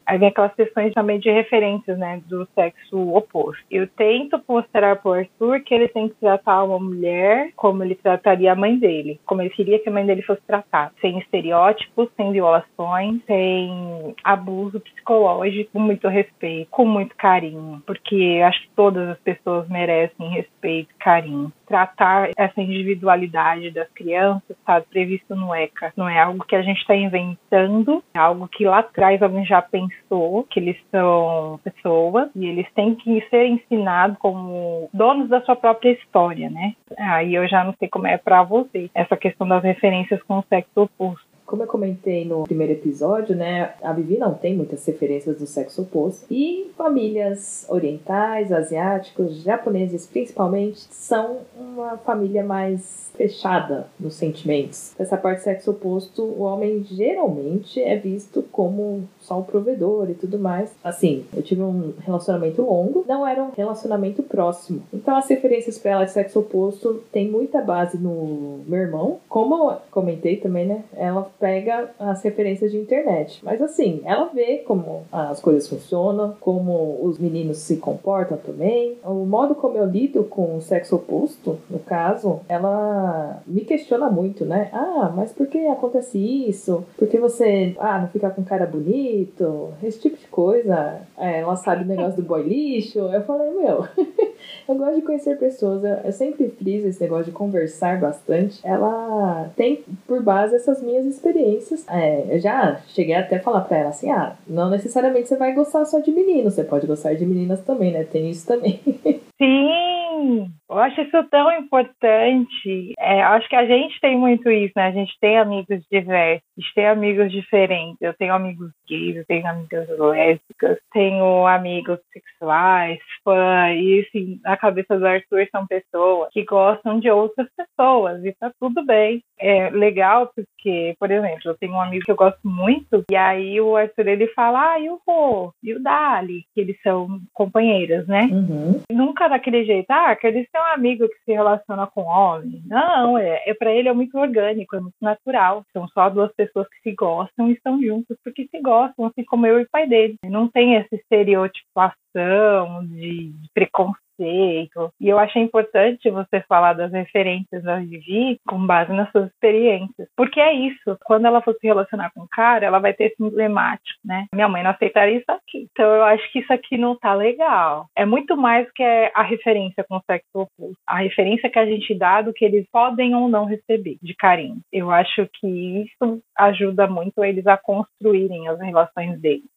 Aí 0.07 0.17
vem 0.17 0.29
aquelas 0.29 0.55
questões 0.55 0.93
também 0.93 1.19
de 1.19 1.29
referências, 1.29 1.97
né, 1.97 2.21
do 2.27 2.47
sexo 2.55 3.13
oposto. 3.13 3.61
Eu 3.69 3.87
tento 3.87 4.41
mostrar 4.47 4.95
para 4.95 5.09
o 5.09 5.13
Arthur 5.13 5.59
que 5.59 5.73
ele 5.73 5.89
tem 5.89 6.07
que 6.07 6.15
tratar 6.15 6.63
uma 6.63 6.79
mulher 6.79 7.51
como 7.57 7.83
ele 7.83 7.95
trataria 7.95 8.53
a 8.53 8.55
mãe 8.55 8.79
dele, 8.79 9.19
como 9.25 9.41
ele 9.41 9.49
queria 9.49 9.79
que 9.79 9.89
a 9.89 9.91
mãe 9.91 10.05
dele 10.05 10.21
fosse 10.21 10.41
tratada, 10.47 10.93
sem 11.01 11.19
estereótipos, 11.19 12.07
sem 12.15 12.31
violações, 12.31 13.21
sem 13.25 14.15
abuso 14.23 14.79
psicológico, 14.79 15.71
com 15.73 15.79
muito 15.79 16.07
respeito, 16.07 16.69
com 16.71 16.85
muito 16.85 17.13
carinho, 17.17 17.83
porque 17.85 18.41
acho 18.45 18.61
que 18.61 18.69
todas 18.75 19.09
as 19.09 19.19
pessoas 19.19 19.67
merecem 19.67 20.29
respeito 20.29 20.89
carinho 20.99 21.51
tratar 21.67 22.29
essa 22.37 22.61
individualidade 22.61 23.71
das 23.71 23.89
crianças 23.89 24.49
está 24.49 24.81
previsto 24.81 25.35
no 25.35 25.53
ECA. 25.53 25.93
Não 25.95 26.07
é 26.07 26.19
algo 26.19 26.45
que 26.45 26.55
a 26.55 26.61
gente 26.61 26.79
está 26.79 26.95
inventando, 26.95 28.03
é 28.13 28.19
algo 28.19 28.47
que 28.47 28.65
lá 28.65 28.79
atrás 28.79 29.21
alguém 29.21 29.45
já 29.45 29.61
pensou, 29.61 30.43
que 30.49 30.59
eles 30.59 30.77
são 30.89 31.59
pessoas 31.63 32.29
e 32.35 32.45
eles 32.45 32.67
têm 32.73 32.95
que 32.95 33.21
ser 33.29 33.45
ensinados 33.45 34.17
como 34.17 34.89
donos 34.93 35.29
da 35.29 35.41
sua 35.41 35.55
própria 35.55 35.91
história, 35.91 36.49
né? 36.49 36.73
Aí 36.97 37.35
eu 37.35 37.47
já 37.47 37.63
não 37.63 37.73
sei 37.77 37.87
como 37.87 38.07
é 38.07 38.17
para 38.17 38.43
você 38.43 38.89
essa 38.93 39.17
questão 39.17 39.47
das 39.47 39.63
referências 39.63 40.21
com 40.23 40.39
o 40.39 40.45
sexo 40.49 40.81
oposto. 40.81 41.26
Como 41.47 41.63
eu 41.63 41.67
comentei 41.67 42.25
no 42.25 42.43
primeiro 42.43 42.73
episódio, 42.73 43.33
né, 43.33 43.73
a 43.81 43.93
Vivi 43.93 44.17
não 44.17 44.33
tem 44.33 44.53
muitas 44.53 44.85
referências 44.85 45.37
do 45.37 45.47
sexo 45.47 45.83
oposto. 45.83 46.25
E 46.29 46.69
famílias 46.77 47.65
orientais, 47.69 48.51
asiáticos, 48.51 49.41
japoneses 49.43 50.05
principalmente, 50.05 50.85
são 50.91 51.37
uma 51.57 51.97
família 51.99 52.43
mais 52.43 53.07
fechada 53.15 53.87
nos 53.99 54.13
sentimentos. 54.13 54.93
Essa 54.99 55.17
parte 55.17 55.43
sexo 55.43 55.71
oposto, 55.71 56.21
o 56.21 56.41
homem 56.41 56.83
geralmente 56.83 57.81
é 57.81 57.97
visto 57.97 58.43
como 58.51 59.07
só 59.19 59.39
um 59.39 59.43
provedor 59.43 60.09
e 60.09 60.13
tudo 60.13 60.37
mais. 60.37 60.73
Assim, 60.83 61.25
eu 61.35 61.41
tive 61.41 61.61
um 61.61 61.93
relacionamento 61.99 62.61
longo, 62.61 63.03
não 63.07 63.25
era 63.25 63.43
um 63.43 63.51
relacionamento 63.55 64.21
próximo. 64.21 64.83
Então 64.93 65.17
as 65.17 65.27
referências 65.27 65.77
para 65.77 65.91
ela 65.91 66.05
de 66.05 66.11
sexo 66.11 66.39
oposto 66.39 67.01
tem 67.11 67.29
muita 67.29 67.61
base 67.61 67.97
no 67.97 68.59
meu 68.67 68.79
irmão. 68.79 69.19
Como 69.27 69.71
eu 69.71 69.77
comentei 69.89 70.37
também, 70.37 70.67
né? 70.67 70.83
Ela 70.95 71.29
pega 71.39 71.91
as 71.99 72.21
referências 72.23 72.71
de 72.71 72.77
internet. 72.77 73.39
Mas 73.43 73.61
assim, 73.61 74.01
ela 74.03 74.25
vê 74.25 74.57
como 74.59 75.03
as 75.11 75.39
coisas 75.39 75.67
funcionam, 75.67 76.35
como 76.39 76.99
os 77.03 77.17
meninos 77.17 77.57
se 77.57 77.77
comportam 77.77 78.37
também. 78.37 78.97
O 79.03 79.25
modo 79.25 79.55
como 79.55 79.77
eu 79.77 79.85
lido 79.85 80.23
com 80.23 80.57
o 80.57 80.61
sexo 80.61 80.95
oposto, 80.95 81.57
no 81.69 81.79
caso, 81.79 82.41
ela 82.47 83.41
me 83.45 83.61
questiona 83.61 84.09
muito, 84.09 84.45
né? 84.45 84.69
Ah, 84.71 85.11
mas 85.15 85.31
por 85.31 85.47
que 85.47 85.67
acontece 85.67 86.17
isso? 86.17 86.83
Por 86.97 87.07
que 87.07 87.19
você 87.19 87.75
ah, 87.79 87.99
não 87.99 88.07
fica 88.07 88.29
com 88.29 88.43
cara 88.43 88.65
bonito? 88.65 89.69
Esse 89.83 89.99
tipo 89.99 90.17
de 90.17 90.27
coisa. 90.27 91.01
É, 91.17 91.41
ela 91.41 91.55
sabe 91.55 91.83
o 91.83 91.87
negócio 91.87 92.21
do 92.21 92.27
boy 92.27 92.43
lixo. 92.43 92.99
Eu 92.99 93.21
falei, 93.23 93.51
meu, 93.51 93.87
eu 94.67 94.75
gosto 94.75 94.95
de 94.95 95.01
conhecer 95.01 95.37
pessoas. 95.37 95.83
Eu 96.03 96.11
sempre 96.11 96.49
friso 96.49 96.87
esse 96.87 97.01
negócio 97.01 97.25
de 97.25 97.31
conversar 97.31 97.99
bastante. 97.99 98.59
Ela 98.63 99.49
tem 99.55 99.83
por 100.05 100.21
base 100.21 100.55
essas 100.55 100.81
minhas 100.81 101.05
experiências. 101.05 101.85
É, 101.87 102.35
eu 102.35 102.39
já 102.39 102.79
cheguei 102.87 103.15
até 103.15 103.37
a 103.37 103.41
falar 103.41 103.61
pra 103.61 103.77
ela 103.77 103.89
assim: 103.89 104.11
ah, 104.11 104.35
não 104.47 104.69
necessariamente 104.69 105.27
você 105.27 105.35
vai 105.35 105.53
gostar 105.53 105.85
só 105.85 105.99
de 105.99 106.11
meninos, 106.11 106.53
você 106.53 106.63
pode 106.63 106.87
gostar 106.87 107.13
de 107.13 107.25
meninas 107.25 107.61
também, 107.61 107.91
né? 107.91 108.03
Tem 108.03 108.29
isso 108.29 108.45
também. 108.45 108.79
Sim, 109.37 110.51
eu 110.69 110.77
acho 110.79 111.01
isso 111.01 111.23
tão 111.29 111.51
importante. 111.51 112.93
É, 112.99 113.21
acho 113.23 113.47
que 113.47 113.55
a 113.55 113.65
gente 113.65 113.99
tem 114.01 114.17
muito 114.17 114.49
isso, 114.49 114.73
né? 114.75 114.87
A 114.87 114.91
gente 114.91 115.13
tem 115.19 115.37
amigos 115.37 115.81
diversos, 115.91 116.43
a 116.57 116.61
gente 116.61 116.73
tem 116.73 116.87
amigos 116.87 117.31
diferentes. 117.31 117.97
Eu 118.01 118.13
tenho 118.13 118.33
amigos 118.33 118.71
gays, 118.87 119.15
eu 119.15 119.25
tenho 119.25 119.47
amigas 119.47 119.87
lésbicas, 119.97 120.77
tenho 120.91 121.47
amigos 121.47 121.99
sexuais, 122.11 122.99
fã, 123.23 123.71
e 123.73 124.05
assim, 124.07 124.39
na 124.43 124.57
cabeça 124.57 124.97
do 124.97 125.07
Arthur 125.07 125.47
são 125.51 125.65
pessoas 125.67 126.29
que 126.31 126.43
gostam 126.43 126.99
de 126.99 127.09
outras 127.09 127.47
pessoas, 127.55 128.23
e 128.23 128.33
tá 128.33 128.51
tudo 128.59 128.85
bem. 128.85 129.21
É 129.39 129.69
legal 129.69 130.31
porque, 130.35 130.95
por 130.99 131.11
exemplo, 131.11 131.41
eu 131.45 131.57
tenho 131.57 131.73
um 131.73 131.81
amigo 131.81 132.03
que 132.05 132.11
eu 132.11 132.15
gosto 132.15 132.39
muito, 132.43 133.05
e 133.09 133.15
aí 133.15 133.59
o 133.61 133.75
Arthur 133.75 134.07
ele 134.07 134.27
fala, 134.27 134.73
ah, 134.73 134.79
e 134.79 134.89
o 134.89 134.99
Rô, 135.07 135.53
e 135.63 135.73
o 135.73 135.81
Dali, 135.81 136.43
que 136.53 136.61
eles 136.61 136.79
são 136.81 137.19
companheiras, 137.33 138.07
né? 138.07 138.27
Uhum. 138.31 138.81
Nunca 138.91 139.27
daquele 139.27 139.63
jeito, 139.65 139.89
ah, 139.91 140.15
que 140.15 140.27
eles 140.57 140.61
têm 140.61 140.61
um 140.61 140.73
amigo 140.73 141.07
que 141.07 141.23
se 141.25 141.31
relaciona 141.31 141.87
com 141.87 142.03
homem. 142.03 142.63
Não, 142.65 143.17
é, 143.17 143.43
é 143.45 143.53
para 143.53 143.71
ele 143.71 143.89
é 143.89 143.93
muito 143.93 144.17
orgânico, 144.17 144.75
é 144.75 144.79
muito 144.79 144.95
natural. 145.01 145.63
São 145.71 145.87
só 145.89 146.09
duas 146.09 146.33
pessoas 146.33 146.67
que 146.69 146.89
se 146.89 146.95
gostam 146.95 147.49
e 147.49 147.53
estão 147.53 147.81
juntas 147.81 148.17
porque 148.23 148.47
se 148.49 148.61
gostam, 148.61 149.05
assim 149.05 149.23
como 149.23 149.45
eu 149.45 149.59
e 149.59 149.63
o 149.63 149.69
pai 149.69 149.87
dele. 149.87 150.17
Não 150.23 150.47
tem 150.47 150.75
essa 150.75 150.95
estereotipação 150.95 152.85
de, 152.85 153.31
de 153.31 153.49
preconceito 153.53 154.06
E 154.19 155.09
eu 155.09 155.19
achei 155.19 155.41
importante 155.41 156.09
você 156.09 156.41
falar 156.41 156.73
das 156.73 156.91
referências 156.91 157.63
da 157.63 157.77
Vivi 157.77 158.39
com 158.47 158.65
base 158.65 158.91
nas 158.93 159.11
suas 159.11 159.27
experiências. 159.27 160.07
Porque 160.15 160.39
é 160.39 160.53
isso, 160.53 160.97
quando 161.05 161.25
ela 161.25 161.41
for 161.41 161.55
se 161.59 161.67
relacionar 161.67 162.11
com 162.13 162.21
o 162.21 162.27
cara, 162.29 162.65
ela 162.65 162.79
vai 162.79 162.93
ter 162.93 163.05
esse 163.05 163.23
emblemático, 163.23 163.99
né? 164.03 164.25
Minha 164.33 164.47
mãe 164.47 164.63
não 164.63 164.71
aceitaria 164.71 165.17
isso 165.17 165.31
aqui. 165.31 165.67
Então 165.71 165.85
eu 165.85 166.03
acho 166.03 166.31
que 166.31 166.39
isso 166.39 166.51
aqui 166.51 166.77
não 166.77 166.95
tá 166.95 167.13
legal. 167.13 167.87
É 167.95 168.05
muito 168.05 168.35
mais 168.35 168.69
que 168.71 168.83
a 168.83 169.23
referência 169.23 169.83
com 169.83 169.97
o 169.97 170.03
sexo 170.05 170.27
oposto. 170.33 170.77
A 170.87 170.97
referência 170.97 171.49
que 171.49 171.59
a 171.59 171.65
gente 171.65 171.93
dá 171.95 172.21
do 172.21 172.33
que 172.33 172.45
eles 172.45 172.65
podem 172.71 173.15
ou 173.15 173.27
não 173.27 173.45
receber 173.45 173.97
de 174.01 174.15
carinho. 174.15 174.59
Eu 174.71 174.91
acho 174.91 175.27
que 175.33 175.47
isso 175.47 176.21
ajuda 176.37 176.87
muito 176.87 177.23
eles 177.23 177.45
a 177.47 177.57
construírem 177.57 178.47
as 178.47 178.59
relações 178.59 179.19
deles. 179.19 179.56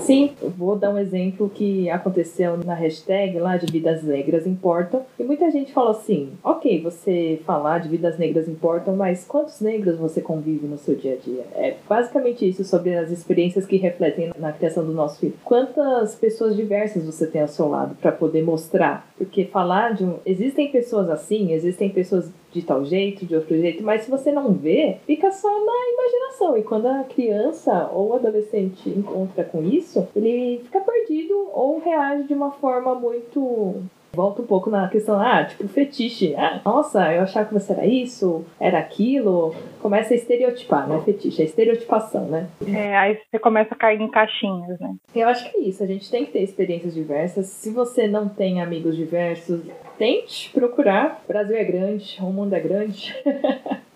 Sim, 0.00 0.32
vou 0.56 0.76
dar 0.76 0.90
um 0.90 0.98
exemplo 0.98 1.48
que 1.48 1.88
aconteceu 1.90 2.56
na 2.58 2.74
hashtag 2.74 3.38
lá 3.38 3.56
de 3.56 3.70
vidas 3.70 4.02
negras 4.02 4.46
importam. 4.46 5.04
E 5.18 5.22
muita 5.22 5.50
gente 5.50 5.72
falou 5.72 5.90
assim: 5.90 6.30
ok, 6.42 6.80
você 6.80 7.40
falar 7.44 7.78
de 7.78 7.88
vidas 7.88 8.18
negras 8.18 8.48
importam, 8.48 8.96
mas 8.96 9.24
quantos 9.24 9.60
negros 9.60 9.96
você 9.96 10.20
convive 10.20 10.66
no 10.66 10.78
seu 10.78 10.94
dia 10.94 11.14
a 11.14 11.16
dia? 11.16 11.44
É 11.54 11.76
basicamente 11.88 12.48
isso 12.48 12.64
sobre 12.64 12.94
as 12.96 13.10
experiências 13.10 13.66
que 13.66 13.76
refletem 13.76 14.32
na 14.38 14.52
criação 14.52 14.84
do 14.84 14.92
nosso 14.92 15.20
filho. 15.20 15.34
Quantas 15.44 16.14
pessoas 16.14 16.56
diversas 16.56 17.04
você 17.04 17.26
tem 17.26 17.42
ao 17.42 17.48
seu 17.48 17.68
lado 17.68 17.94
para 18.00 18.12
poder 18.12 18.42
mostrar? 18.42 19.06
Porque 19.16 19.44
falar 19.44 19.94
de 19.94 20.04
um. 20.04 20.16
Existem 20.26 20.70
pessoas 20.70 21.08
assim, 21.08 21.52
existem 21.52 21.90
pessoas 21.90 22.30
de 22.52 22.62
tal 22.62 22.84
jeito, 22.84 23.24
de 23.24 23.34
outro 23.34 23.56
jeito, 23.56 23.82
mas 23.82 24.02
se 24.02 24.10
você 24.10 24.30
não 24.30 24.52
vê, 24.52 24.98
fica 25.06 25.30
só 25.30 25.48
na 25.48 25.72
imaginação. 25.92 26.56
E 26.56 26.62
quando 26.62 26.86
a 26.86 27.04
criança 27.04 27.90
ou 27.92 28.14
adolescente 28.14 28.88
encontra 28.88 29.44
com 29.44 29.62
isso, 29.62 30.06
ele 30.14 30.60
fica 30.64 30.80
perdido 30.80 31.48
ou 31.52 31.80
reage 31.80 32.24
de 32.24 32.34
uma 32.34 32.50
forma 32.52 32.94
muito 32.94 33.74
Volta 34.14 34.42
um 34.42 34.46
pouco 34.46 34.68
na 34.68 34.88
questão, 34.88 35.18
ah, 35.20 35.44
tipo, 35.44 35.66
fetiche. 35.68 36.34
Ah, 36.36 36.60
nossa, 36.64 37.12
eu 37.12 37.22
achava 37.22 37.46
que 37.46 37.54
você 37.54 37.72
era 37.72 37.86
isso, 37.86 38.44
era 38.60 38.78
aquilo. 38.78 39.54
Começa 39.80 40.12
a 40.12 40.16
estereotipar, 40.16 40.86
né? 40.86 41.00
Fetiche, 41.04 41.42
a 41.42 41.44
estereotipação, 41.44 42.26
né? 42.26 42.46
É, 42.66 42.96
aí 42.96 43.18
você 43.30 43.38
começa 43.38 43.74
a 43.74 43.76
cair 43.76 44.00
em 44.00 44.10
caixinhas, 44.10 44.78
né? 44.78 44.94
Eu 45.14 45.28
acho 45.28 45.50
que 45.50 45.56
é 45.56 45.60
isso, 45.60 45.82
a 45.82 45.86
gente 45.86 46.10
tem 46.10 46.26
que 46.26 46.32
ter 46.32 46.42
experiências 46.42 46.94
diversas. 46.94 47.46
Se 47.46 47.70
você 47.70 48.06
não 48.06 48.28
tem 48.28 48.60
amigos 48.60 48.96
diversos, 48.96 49.60
tente 49.96 50.50
procurar. 50.50 51.22
O 51.24 51.28
Brasil 51.28 51.56
é 51.56 51.64
grande, 51.64 52.18
o 52.20 52.32
mundo 52.32 52.54
é 52.54 52.60
grande. 52.60 53.14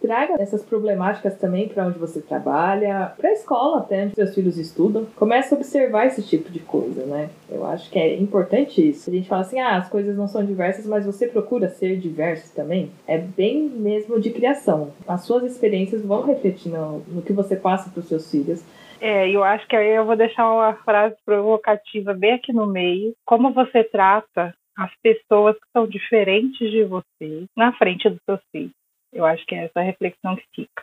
Traga 0.00 0.34
essas 0.40 0.62
problemáticas 0.62 1.38
também 1.38 1.68
para 1.68 1.86
onde 1.86 1.98
você 1.98 2.20
trabalha, 2.20 3.12
para 3.16 3.30
a 3.30 3.32
escola 3.32 3.78
até, 3.78 4.04
onde 4.04 4.14
seus 4.14 4.34
filhos 4.34 4.58
estudam. 4.58 5.06
Comece 5.16 5.54
a 5.54 5.56
observar 5.56 6.06
esse 6.06 6.22
tipo 6.22 6.50
de 6.50 6.58
coisa, 6.58 7.06
né? 7.06 7.30
Eu 7.48 7.64
acho 7.64 7.88
que 7.90 7.98
é 7.98 8.16
importante 8.16 8.86
isso. 8.86 9.10
A 9.10 9.12
gente 9.12 9.28
fala 9.28 9.42
assim, 9.42 9.60
ah, 9.60 9.76
as 9.76 9.88
coisas 9.88 10.16
não 10.16 10.26
são 10.26 10.44
diversas, 10.44 10.86
mas 10.86 11.06
você 11.06 11.26
procura 11.26 11.68
ser 11.68 11.96
diverso 11.96 12.54
também. 12.54 12.90
É 13.06 13.16
bem 13.16 13.62
mesmo 13.68 14.20
de 14.20 14.30
criação. 14.30 14.92
As 15.06 15.22
suas 15.22 15.44
experiências 15.44 16.04
vão 16.04 16.22
refletir 16.22 16.70
no, 16.70 16.98
no 17.08 17.22
que 17.22 17.32
você 17.32 17.54
passa 17.54 17.90
para 17.90 18.00
os 18.00 18.08
seus 18.08 18.30
filhos. 18.30 18.64
É, 19.00 19.28
eu 19.28 19.42
acho 19.42 19.66
que 19.66 19.76
aí 19.76 19.96
eu 19.96 20.04
vou 20.04 20.16
deixar 20.16 20.48
uma 20.48 20.74
frase 20.74 21.16
provocativa 21.24 22.14
bem 22.14 22.34
aqui 22.34 22.52
no 22.52 22.66
meio. 22.66 23.14
Como 23.24 23.52
você 23.52 23.82
trata 23.82 24.54
as 24.76 24.90
pessoas 25.02 25.54
que 25.56 25.66
são 25.72 25.86
diferentes 25.86 26.70
de 26.70 26.84
você 26.84 27.44
na 27.56 27.72
frente 27.72 28.08
dos 28.08 28.20
seus 28.24 28.40
filhos. 28.50 28.81
Eu 29.12 29.24
acho 29.24 29.44
que 29.46 29.54
é 29.54 29.64
essa 29.64 29.80
reflexão 29.80 30.36
que 30.36 30.46
fica. 30.54 30.82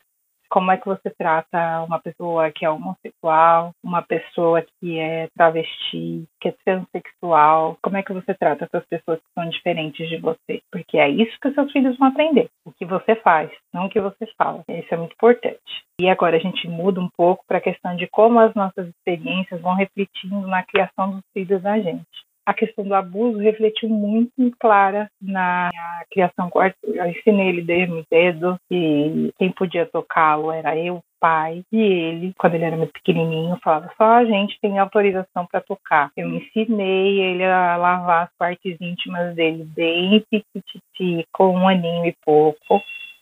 Como 0.49 0.71
é 0.71 0.77
que 0.77 0.87
você 0.87 1.11
trata 1.11 1.83
uma 1.83 1.99
pessoa 1.99 2.51
que 2.51 2.65
é 2.65 2.69
homossexual, 2.69 3.71
uma 3.83 4.01
pessoa 4.01 4.65
que 4.79 4.97
é 4.97 5.27
travesti, 5.37 6.25
que 6.41 6.49
é 6.49 6.55
transexual? 6.65 7.77
Como 7.83 7.97
é 7.97 8.01
que 8.01 8.11
você 8.11 8.33
trata 8.33 8.65
essas 8.65 8.83
pessoas 8.87 9.19
que 9.19 9.31
são 9.35 9.47
diferentes 9.47 10.09
de 10.09 10.17
você? 10.17 10.63
Porque 10.71 10.97
é 10.97 11.07
isso 11.07 11.37
que 11.39 11.53
seus 11.53 11.71
filhos 11.71 11.95
vão 11.99 12.07
aprender. 12.07 12.49
O 12.65 12.71
que 12.71 12.83
você 12.83 13.15
faz, 13.17 13.51
não 13.71 13.85
o 13.85 13.89
que 13.89 14.01
você 14.01 14.25
fala. 14.35 14.63
Isso 14.67 14.91
é 14.91 14.97
muito 14.97 15.13
importante. 15.13 15.83
E 16.01 16.09
agora 16.09 16.37
a 16.37 16.39
gente 16.39 16.67
muda 16.67 16.99
um 16.99 17.09
pouco 17.15 17.45
para 17.47 17.59
a 17.59 17.61
questão 17.61 17.95
de 17.95 18.07
como 18.07 18.39
as 18.39 18.53
nossas 18.55 18.87
experiências 18.87 19.61
vão 19.61 19.75
refletindo 19.75 20.47
na 20.47 20.63
criação 20.63 21.11
dos 21.11 21.23
filhos 21.31 21.61
da 21.61 21.79
gente 21.79 22.28
a 22.49 22.53
questão 22.55 22.83
do 22.83 22.95
abuso 22.95 23.37
refletiu 23.37 23.87
muito 23.87 24.31
clara 24.59 25.07
na 25.21 25.69
criação 26.11 26.49
com 26.49 26.57
o 26.57 26.61
Arthur. 26.63 26.95
Eu 26.95 27.05
ensinei 27.05 27.49
ele 27.49 27.61
desde 27.61 27.93
muito 27.93 28.07
cedo 28.07 28.59
e 28.71 29.31
quem 29.37 29.51
podia 29.51 29.85
tocá-lo 29.85 30.51
era 30.51 30.75
eu, 30.75 30.99
pai 31.19 31.61
e 31.71 31.79
ele, 31.79 32.33
quando 32.39 32.55
ele 32.55 32.65
era 32.65 32.75
muito 32.75 32.93
pequenininho, 32.93 33.59
falava 33.63 33.91
só 33.95 34.15
a 34.15 34.25
gente 34.25 34.59
tem 34.59 34.79
autorização 34.79 35.45
para 35.45 35.61
tocar. 35.61 36.09
Eu 36.17 36.27
ensinei 36.27 37.19
ele 37.19 37.45
a 37.45 37.77
lavar 37.77 38.23
as 38.23 38.35
partes 38.35 38.81
íntimas 38.81 39.35
dele 39.35 39.63
bem 39.75 40.25
piquititi, 40.31 41.27
com 41.31 41.55
um 41.55 41.67
aninho 41.67 42.07
e 42.07 42.15
pouco. 42.25 42.81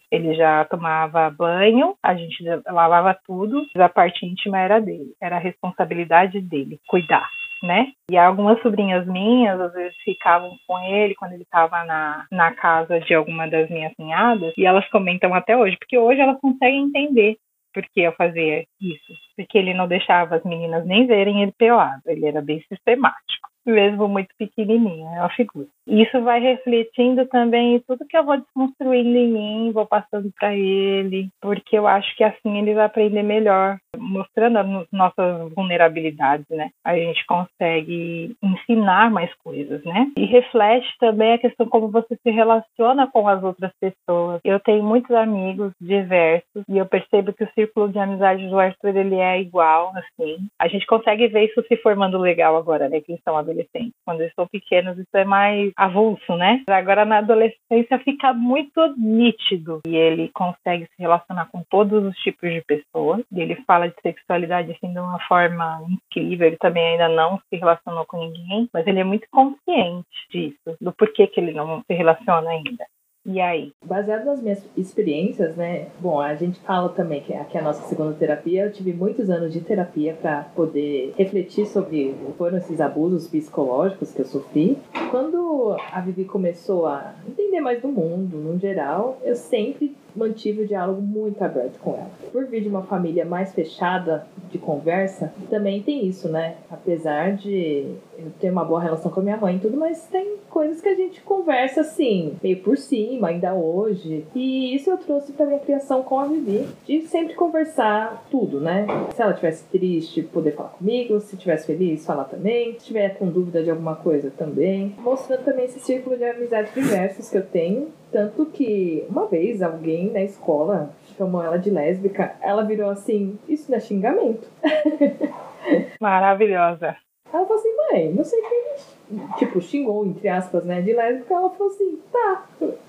Ele 0.09 0.35
já 0.35 0.63
tomava 0.63 1.29
banho, 1.29 1.97
a 2.01 2.15
gente 2.15 2.41
lavava 2.65 3.13
tudo, 3.25 3.65
a 3.75 3.89
parte 3.89 4.25
íntima 4.25 4.57
era 4.57 4.79
dele, 4.79 5.13
era 5.21 5.35
a 5.35 5.39
responsabilidade 5.39 6.39
dele 6.39 6.79
cuidar 6.87 7.27
né? 7.63 7.91
E 8.09 8.17
algumas 8.17 8.61
sobrinhas 8.61 9.05
minhas, 9.07 9.59
às 9.59 9.73
vezes, 9.73 9.95
ficavam 10.03 10.55
com 10.67 10.79
ele 10.79 11.15
quando 11.15 11.33
ele 11.33 11.43
estava 11.43 11.83
na, 11.83 12.25
na 12.31 12.53
casa 12.53 12.99
de 12.99 13.13
alguma 13.13 13.47
das 13.47 13.69
minhas 13.69 13.93
cunhadas, 13.95 14.53
e 14.57 14.65
elas 14.65 14.87
comentam 14.89 15.33
até 15.33 15.55
hoje, 15.57 15.77
porque 15.77 15.97
hoje 15.97 16.19
elas 16.19 16.39
conseguem 16.39 16.83
entender 16.83 17.37
por 17.73 17.83
que 17.93 18.01
eu 18.01 18.11
fazia 18.13 18.65
isso. 18.81 19.13
Porque 19.35 19.57
ele 19.57 19.73
não 19.73 19.87
deixava 19.87 20.35
as 20.35 20.43
meninas 20.43 20.85
nem 20.85 21.05
verem 21.05 21.43
ele 21.43 21.51
pelado, 21.51 22.01
ele 22.07 22.25
era 22.25 22.41
bem 22.41 22.63
sistemático 22.67 23.47
mesmo 23.71 24.07
muito 24.07 24.29
pequenininho, 24.37 25.07
é 25.07 25.19
uma 25.19 25.29
figura. 25.29 25.67
Isso 25.85 26.21
vai 26.21 26.39
refletindo 26.39 27.25
também 27.25 27.79
tudo 27.85 28.05
que 28.07 28.17
eu 28.17 28.23
vou 28.23 28.37
desconstruindo 28.37 29.17
em 29.17 29.31
mim, 29.31 29.71
vou 29.73 29.85
passando 29.85 30.31
para 30.39 30.55
ele, 30.55 31.29
porque 31.41 31.77
eu 31.77 31.85
acho 31.85 32.15
que 32.15 32.23
assim 32.23 32.57
ele 32.57 32.73
vai 32.73 32.85
aprender 32.85 33.23
melhor, 33.23 33.77
mostrando 34.07 34.57
as 34.57 34.87
nossas 34.91 35.53
vulnerabilidades, 35.53 36.45
né? 36.49 36.69
A 36.83 36.95
gente 36.95 37.25
consegue 37.25 38.35
ensinar 38.41 39.11
mais 39.11 39.33
coisas, 39.43 39.83
né? 39.83 40.11
E 40.17 40.25
reflete 40.25 40.87
também 40.99 41.33
a 41.33 41.37
questão 41.37 41.67
como 41.67 41.89
você 41.89 42.15
se 42.15 42.31
relaciona 42.31 43.07
com 43.07 43.27
as 43.27 43.43
outras 43.43 43.71
pessoas. 43.79 44.39
Eu 44.43 44.59
tenho 44.59 44.83
muitos 44.83 45.11
amigos 45.15 45.73
diversos 45.79 46.63
e 46.67 46.77
eu 46.77 46.85
percebo 46.85 47.33
que 47.33 47.43
o 47.43 47.51
círculo 47.53 47.89
de 47.89 47.99
amizade 47.99 48.47
do 48.47 48.59
Arthur 48.59 48.95
ele 48.95 49.15
é 49.15 49.39
igual, 49.39 49.91
assim. 49.95 50.47
A 50.59 50.67
gente 50.67 50.85
consegue 50.85 51.27
ver 51.27 51.45
isso 51.45 51.63
se 51.67 51.77
formando 51.77 52.17
legal 52.17 52.55
agora, 52.55 52.89
né? 52.89 53.01
Que 53.01 53.11
eles 53.11 53.19
estão 53.19 53.37
adolescentes. 53.37 53.93
Quando 54.05 54.21
eles 54.21 54.33
são 54.33 54.47
pequenos, 54.47 54.97
isso 54.97 55.15
é 55.15 55.25
mais 55.25 55.71
avulso, 55.75 56.35
né? 56.35 56.63
Agora 56.69 57.05
na 57.05 57.17
adolescência 57.19 57.99
fica 57.99 58.33
muito 58.33 58.93
nítido 58.97 59.81
e 59.85 59.95
ele 59.95 60.29
consegue 60.29 60.85
se 60.85 61.01
relacionar 61.01 61.47
com 61.51 61.63
todos 61.69 62.03
os 62.03 62.15
tipos 62.17 62.51
de 62.51 62.61
pessoas. 62.61 63.23
E 63.31 63.41
ele 63.41 63.55
fala 63.67 63.89
de 63.89 63.95
sexualidade 64.01 64.71
assim 64.71 64.91
de 64.91 64.99
uma 64.99 65.19
forma 65.27 65.81
incrível. 65.89 66.47
Ele 66.47 66.57
também 66.57 66.91
ainda 66.91 67.09
não 67.09 67.39
se 67.49 67.55
relacionou 67.57 68.05
com 68.05 68.17
ninguém, 68.17 68.69
mas 68.73 68.85
ele 68.87 68.99
é 68.99 69.03
muito 69.03 69.27
consciente 69.31 70.07
disso, 70.29 70.77
do 70.79 70.91
porquê 70.93 71.27
que 71.27 71.39
ele 71.39 71.53
não 71.53 71.83
se 71.83 71.93
relaciona 71.93 72.49
ainda. 72.49 72.85
E 73.27 73.41
aí? 73.41 73.73
Baseado 73.85 74.23
nas 74.23 74.41
minhas 74.41 74.63
experiências, 74.77 75.57
né? 75.57 75.87
Bom, 75.99 76.21
a 76.21 76.33
gente 76.35 76.61
fala 76.61 76.87
também 76.87 77.19
que 77.19 77.33
aqui 77.33 77.57
é 77.57 77.59
a 77.59 77.63
nossa 77.63 77.85
segunda 77.89 78.13
terapia. 78.13 78.63
Eu 78.63 78.71
tive 78.71 78.93
muitos 78.93 79.29
anos 79.29 79.51
de 79.51 79.59
terapia 79.59 80.13
para 80.13 80.43
poder 80.55 81.13
refletir 81.17 81.67
sobre 81.67 82.15
foram 82.37 82.57
esses 82.57 82.79
abusos 82.79 83.27
psicológicos 83.27 84.13
que 84.13 84.21
eu 84.21 84.25
sofri. 84.25 84.77
Quando 85.11 85.75
a 85.91 85.99
Vivi 85.99 86.23
começou 86.23 86.85
a 86.85 87.15
entender 87.27 87.59
mais 87.59 87.81
do 87.81 87.89
mundo, 87.89 88.37
no 88.37 88.57
geral, 88.57 89.19
eu 89.23 89.35
sempre 89.35 89.93
mantive 90.17 90.63
o 90.63 90.67
diálogo 90.67 91.01
muito 91.01 91.41
aberto 91.43 91.79
com 91.79 91.93
ela. 91.93 92.09
Por 92.31 92.45
vir 92.47 92.63
de 92.63 92.69
uma 92.69 92.81
família 92.83 93.23
mais 93.23 93.53
fechada 93.53 94.25
de 94.49 94.57
conversa, 94.57 95.31
também 95.49 95.81
tem 95.83 96.07
isso, 96.07 96.27
né? 96.27 96.55
Apesar 96.71 97.35
de 97.35 97.95
eu 98.17 98.31
ter 98.39 98.49
uma 98.49 98.65
boa 98.65 98.81
relação 98.81 99.11
com 99.11 99.19
a 99.19 99.23
minha 99.23 99.37
mãe 99.37 99.57
e 99.57 99.59
tudo, 99.59 99.77
mas 99.77 100.07
tem 100.07 100.37
coisas 100.49 100.81
que 100.81 100.89
a 100.89 100.95
gente 100.95 101.21
conversa 101.21 101.81
assim, 101.81 102.35
meio 102.41 102.57
por 102.63 102.77
cima, 102.77 103.16
ainda 103.25 103.53
hoje. 103.53 104.25
E 104.35 104.75
isso 104.75 104.89
eu 104.89 104.97
trouxe 104.97 105.33
pra 105.33 105.45
minha 105.45 105.59
criação 105.59 106.03
com 106.03 106.19
a 106.19 106.25
Vivi, 106.25 106.67
de 106.85 107.01
sempre 107.01 107.35
conversar 107.35 108.25
tudo, 108.29 108.59
né? 108.59 108.85
Se 109.15 109.21
ela 109.21 109.33
tivesse 109.33 109.65
triste, 109.65 110.21
poder 110.21 110.51
falar 110.55 110.69
comigo, 110.69 111.19
se 111.19 111.37
tivesse 111.37 111.67
feliz, 111.67 112.05
falar 112.05 112.25
também, 112.25 112.73
se 112.73 112.85
tiver 112.85 113.17
com 113.17 113.27
dúvida 113.27 113.63
de 113.63 113.69
alguma 113.69 113.95
coisa 113.95 114.31
também. 114.37 114.93
Mostrando 114.99 115.43
também 115.43 115.65
esse 115.65 115.79
círculo 115.79 116.17
de 116.17 116.23
amizades 116.23 116.73
diversos 116.73 117.29
que 117.29 117.37
eu 117.37 117.45
tenho 117.45 117.91
tanto 118.11 118.45
que 118.45 119.05
uma 119.09 119.27
vez 119.27 119.61
alguém 119.61 120.11
na 120.11 120.21
escola 120.23 120.91
chamou 121.17 121.43
ela 121.43 121.57
de 121.57 121.69
lésbica, 121.69 122.35
ela 122.41 122.63
virou 122.63 122.89
assim: 122.89 123.37
Isso 123.47 123.69
não 123.69 123.77
é 123.77 123.81
xingamento. 123.81 124.47
Maravilhosa. 125.99 126.95
Ela 127.33 127.45
falou 127.45 127.59
assim: 127.59 127.75
Mãe, 127.91 128.13
não 128.13 128.23
sei 128.23 128.41
quem. 128.41 129.17
Tipo, 129.37 129.61
xingou, 129.61 130.05
entre 130.05 130.27
aspas, 130.27 130.65
né? 130.65 130.81
De 130.81 130.93
lésbica. 130.93 131.33
Ela 131.33 131.49
falou 131.49 131.71
assim: 131.71 131.99
Tá. 132.11 132.45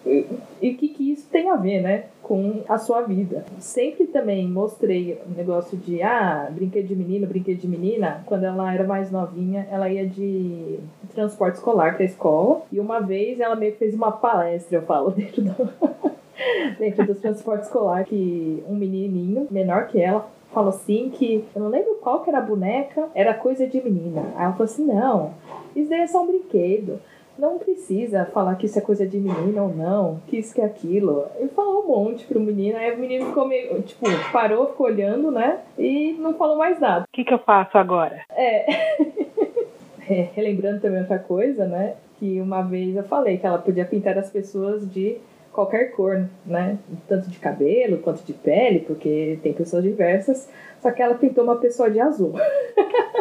E 0.06 0.70
o 0.70 0.76
que, 0.76 0.88
que 0.88 1.12
isso 1.12 1.28
tem 1.30 1.48
a 1.48 1.56
ver, 1.56 1.80
né? 1.80 2.04
Com 2.22 2.62
a 2.68 2.78
sua 2.78 3.02
vida. 3.02 3.44
Sempre 3.58 4.06
também 4.06 4.48
mostrei 4.48 5.20
o 5.26 5.36
negócio 5.36 5.76
de: 5.78 6.02
Ah, 6.02 6.48
brinquedo 6.50 6.86
de 6.86 6.96
menino, 6.96 7.26
brinquedo 7.26 7.58
de 7.58 7.68
menina. 7.68 8.22
Quando 8.26 8.44
ela 8.44 8.72
era 8.72 8.84
mais 8.84 9.10
novinha, 9.10 9.66
ela 9.70 9.88
ia 9.88 10.06
de 10.06 10.78
transporte 11.14 11.56
escolar 11.56 11.96
pra 11.96 12.04
escola. 12.04 12.62
E 12.70 12.80
uma 12.80 13.00
vez 13.00 13.40
ela 13.40 13.56
meio 13.56 13.72
que 13.72 13.78
fez 13.78 13.94
uma 13.94 14.12
palestra, 14.12 14.78
eu 14.78 14.82
falo, 14.82 15.10
dentro 15.12 15.42
do. 15.42 16.17
Dentro 16.78 17.06
do 17.06 17.14
transporte 17.14 17.64
escolar, 17.64 18.04
que 18.04 18.62
um 18.68 18.74
menininho 18.74 19.46
menor 19.50 19.86
que 19.86 20.00
ela 20.00 20.28
falou 20.52 20.70
assim 20.70 21.10
que 21.10 21.44
eu 21.54 21.62
não 21.62 21.68
lembro 21.68 21.98
qual 22.00 22.22
que 22.22 22.30
era 22.30 22.38
a 22.38 22.42
boneca, 22.42 23.08
era 23.14 23.34
coisa 23.34 23.66
de 23.66 23.82
menina. 23.82 24.22
Aí 24.36 24.44
ela 24.44 24.52
falou 24.52 24.64
assim: 24.64 24.86
não, 24.86 25.34
isso 25.74 25.90
daí 25.90 26.00
é 26.00 26.06
só 26.06 26.22
um 26.22 26.26
brinquedo. 26.26 27.00
não 27.38 27.58
precisa 27.58 28.24
falar 28.26 28.56
que 28.56 28.66
isso 28.66 28.78
é 28.78 28.82
coisa 28.82 29.06
de 29.06 29.18
menina 29.18 29.62
ou 29.62 29.74
não, 29.74 30.20
que 30.26 30.38
isso 30.38 30.54
que 30.54 30.60
é 30.60 30.64
aquilo. 30.64 31.26
Ele 31.36 31.48
falou 31.50 31.84
um 31.84 31.88
monte 31.88 32.26
pro 32.26 32.40
menino, 32.40 32.78
aí 32.78 32.94
o 32.94 32.98
menino 32.98 33.26
ficou 33.26 33.46
meio, 33.46 33.80
tipo, 33.82 34.04
parou, 34.32 34.68
ficou 34.68 34.86
olhando, 34.86 35.30
né? 35.30 35.60
E 35.78 36.12
não 36.18 36.34
falou 36.34 36.56
mais 36.56 36.80
nada. 36.80 37.04
O 37.04 37.12
que, 37.12 37.24
que 37.24 37.32
eu 37.32 37.38
faço 37.38 37.78
agora? 37.78 38.22
É. 38.30 38.66
Relembrando 40.34 40.80
também 40.80 41.00
outra 41.00 41.18
coisa, 41.18 41.66
né? 41.66 41.94
Que 42.18 42.40
uma 42.40 42.62
vez 42.62 42.96
eu 42.96 43.04
falei 43.04 43.36
que 43.36 43.46
ela 43.46 43.58
podia 43.58 43.84
pintar 43.84 44.18
as 44.18 44.30
pessoas 44.30 44.90
de 44.90 45.18
qualquer 45.58 45.90
cor, 45.90 46.28
né? 46.46 46.78
Tanto 47.08 47.28
de 47.28 47.36
cabelo 47.40 47.98
quanto 47.98 48.24
de 48.24 48.32
pele, 48.32 48.78
porque 48.78 49.40
tem 49.42 49.52
pessoas 49.52 49.82
diversas. 49.82 50.48
Só 50.80 50.92
que 50.92 51.02
ela 51.02 51.16
pintou 51.16 51.42
uma 51.42 51.56
pessoa 51.56 51.90
de 51.90 51.98
azul. 51.98 52.34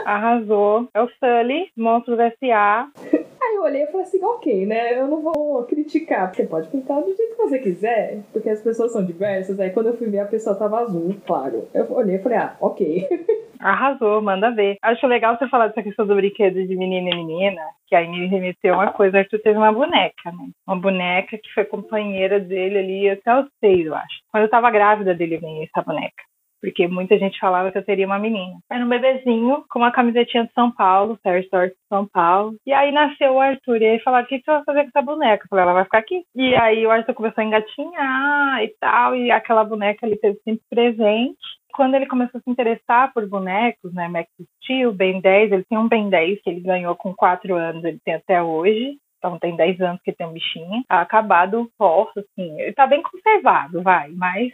Arrasou. 0.05 0.87
É 0.93 1.01
o 1.01 1.09
Sully, 1.17 1.71
monstro 1.75 2.15
do 2.15 2.21
S.A. 2.21 2.89
Aí 3.47 3.55
eu 3.55 3.63
olhei 3.63 3.83
e 3.83 3.87
falei 3.87 4.05
assim, 4.05 4.21
ok, 4.21 4.65
né? 4.65 4.99
Eu 4.99 5.07
não 5.07 5.21
vou 5.21 5.63
criticar, 5.63 6.27
porque 6.27 6.43
pode 6.43 6.67
pintar 6.67 7.01
do 7.01 7.15
jeito 7.15 7.35
que 7.35 7.41
você 7.41 7.59
quiser, 7.59 8.19
porque 8.33 8.49
as 8.49 8.61
pessoas 8.61 8.91
são 8.91 9.05
diversas. 9.05 9.57
Aí 9.57 9.69
quando 9.69 9.87
eu 9.87 9.97
fui 9.97 10.09
ver, 10.09 10.19
a 10.19 10.25
pessoa 10.25 10.55
tava 10.55 10.81
azul, 10.81 11.15
claro. 11.25 11.65
Eu 11.73 11.89
olhei 11.93 12.17
e 12.17 12.19
falei, 12.19 12.39
ah, 12.39 12.57
ok. 12.59 13.07
Arrasou, 13.57 14.21
manda 14.21 14.51
ver. 14.51 14.75
Acho 14.83 15.07
legal 15.07 15.37
você 15.37 15.47
falar 15.47 15.67
dessa 15.67 15.81
questão 15.81 16.05
do 16.05 16.15
brinquedo 16.15 16.67
de 16.67 16.75
menina 16.75 17.09
e 17.09 17.15
menina, 17.15 17.61
que 17.87 17.95
aí 17.95 18.07
me 18.07 18.27
remeteu 18.27 18.73
uma 18.73 18.91
coisa. 18.91 19.19
Arthur 19.19 19.39
teve 19.39 19.57
uma 19.57 19.71
boneca, 19.71 20.25
né? 20.25 20.49
Uma 20.67 20.75
boneca 20.75 21.37
que 21.37 21.53
foi 21.53 21.63
companheira 21.63 22.39
dele 22.39 22.77
ali 22.77 23.09
até 23.09 23.39
os 23.39 23.47
seis, 23.61 23.85
eu 23.85 23.95
acho. 23.95 24.21
Quando 24.29 24.43
eu 24.43 24.49
tava 24.49 24.69
grávida 24.69 25.15
dele, 25.15 25.35
eu 25.35 25.41
ganhei 25.41 25.63
essa 25.63 25.81
boneca 25.81 26.21
porque 26.61 26.87
muita 26.87 27.17
gente 27.17 27.39
falava 27.39 27.71
que 27.71 27.77
eu 27.77 27.85
teria 27.85 28.05
uma 28.05 28.19
menina. 28.19 28.57
Era 28.71 28.83
um 28.83 28.89
bebezinho 28.89 29.63
com 29.69 29.79
uma 29.79 29.91
camisetinha 29.91 30.45
de 30.45 30.53
São 30.53 30.71
Paulo, 30.71 31.19
Fair 31.23 31.43
Store 31.43 31.69
de 31.69 31.75
São 31.89 32.07
Paulo. 32.07 32.55
E 32.65 32.73
aí 32.73 32.91
nasceu 32.91 33.33
o 33.33 33.39
Arthur. 33.39 33.81
E 33.81 33.85
aí 33.85 33.99
falaram: 33.99 34.25
o 34.25 34.27
que 34.27 34.39
você 34.39 34.51
vai 34.51 34.63
fazer 34.63 34.83
com 34.83 34.89
essa 34.89 35.01
boneca? 35.01 35.45
Eu 35.45 35.49
falei: 35.49 35.63
ela 35.63 35.73
vai 35.73 35.83
ficar 35.83 35.99
aqui. 35.99 36.23
E 36.35 36.55
aí 36.55 36.85
o 36.85 36.91
Arthur 36.91 37.13
começou 37.13 37.41
a 37.41 37.45
engatinhar 37.45 38.63
e 38.63 38.73
tal. 38.79 39.15
E 39.15 39.31
aquela 39.31 39.63
boneca 39.63 40.05
ele 40.05 40.17
teve 40.17 40.39
sempre 40.43 40.63
presente. 40.69 41.37
Quando 41.73 41.93
ele 41.93 42.07
começou 42.07 42.39
a 42.39 42.41
se 42.41 42.49
interessar 42.49 43.13
por 43.13 43.27
bonecos, 43.27 43.93
né, 43.93 44.07
Max 44.07 44.27
Steel, 44.63 44.93
Ben 44.93 45.21
10, 45.21 45.51
ele 45.51 45.65
tem 45.69 45.77
um 45.77 45.87
Ben 45.87 46.09
10 46.09 46.41
que 46.41 46.49
ele 46.49 46.61
ganhou 46.61 46.95
com 46.95 47.13
4 47.13 47.53
anos, 47.55 47.83
ele 47.83 47.99
tem 48.03 48.15
até 48.15 48.41
hoje 48.41 48.97
então 49.17 49.39
tem 49.39 49.55
10 49.55 49.81
anos 49.81 50.01
que 50.01 50.13
tem 50.13 50.27
um 50.27 50.31
bichinho, 50.31 50.83
tá 50.87 51.01
acabado 51.01 51.69
forte, 51.77 52.19
assim, 52.19 52.61
ele 52.61 52.73
tá 52.73 52.85
bem 52.85 53.01
conservado, 53.01 53.81
vai, 53.81 54.09
mas 54.11 54.53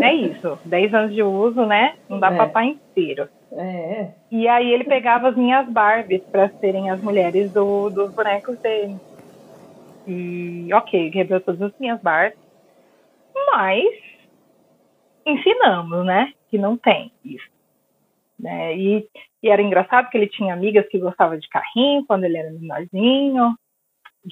é 0.00 0.14
isso, 0.14 0.58
10 0.64 0.94
anos 0.94 1.14
de 1.14 1.22
uso, 1.22 1.64
né, 1.64 1.96
não 2.08 2.18
dá 2.18 2.32
é. 2.32 2.46
pra 2.46 2.64
inteiro. 2.64 3.28
É. 3.52 4.08
E 4.30 4.48
aí 4.48 4.72
ele 4.72 4.84
pegava 4.84 5.28
as 5.28 5.36
minhas 5.36 5.68
Barbies 5.68 6.22
para 6.24 6.48
serem 6.60 6.90
as 6.90 7.00
mulheres 7.00 7.52
do, 7.52 7.88
dos 7.90 8.12
bonecos 8.12 8.58
dele. 8.58 8.96
E 10.06 10.68
ok, 10.74 11.10
quebrou 11.10 11.40
todas 11.40 11.62
as 11.62 11.78
minhas 11.78 12.00
Barbies, 12.00 12.38
mas 13.52 13.86
ensinamos, 15.24 16.04
né, 16.04 16.32
que 16.48 16.58
não 16.58 16.76
tem 16.76 17.12
isso. 17.24 17.48
Né? 18.38 18.76
E, 18.76 19.08
e 19.42 19.48
era 19.48 19.62
engraçado 19.62 20.10
que 20.10 20.18
ele 20.18 20.28
tinha 20.28 20.52
amigas 20.52 20.86
que 20.88 20.98
gostavam 20.98 21.38
de 21.38 21.48
carrinho 21.48 22.04
quando 22.06 22.24
ele 22.24 22.36
era 22.36 22.50
menorzinho, 22.50 23.56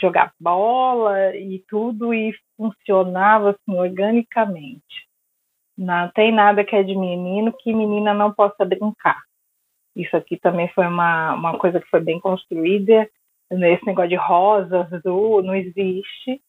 jogar 0.01 0.33
bola 0.41 1.35
e 1.37 1.63
tudo 1.69 2.13
e 2.13 2.35
funcionava 2.57 3.51
assim 3.51 3.79
organicamente. 3.79 5.09
Não 5.77 6.09
tem 6.11 6.33
nada 6.33 6.65
que 6.65 6.77
é 6.77 6.83
de 6.83 6.95
menino 6.95 7.53
que 7.53 7.73
menina 7.73 8.15
não 8.15 8.33
possa 8.33 8.65
brincar. 8.65 9.21
Isso 9.97 10.17
aqui 10.17 10.37
também 10.37 10.69
foi 10.69 10.87
uma, 10.87 11.35
uma 11.35 11.59
coisa 11.59 11.81
que 11.81 11.89
foi 11.89 12.01
bem 12.01 12.21
construída. 12.21 13.09
Esse 13.51 13.87
negócio 13.87 14.09
de 14.09 14.17
rosa, 14.17 14.89
azul, 14.91 15.43
não 15.43 15.55
existe. 15.55 16.41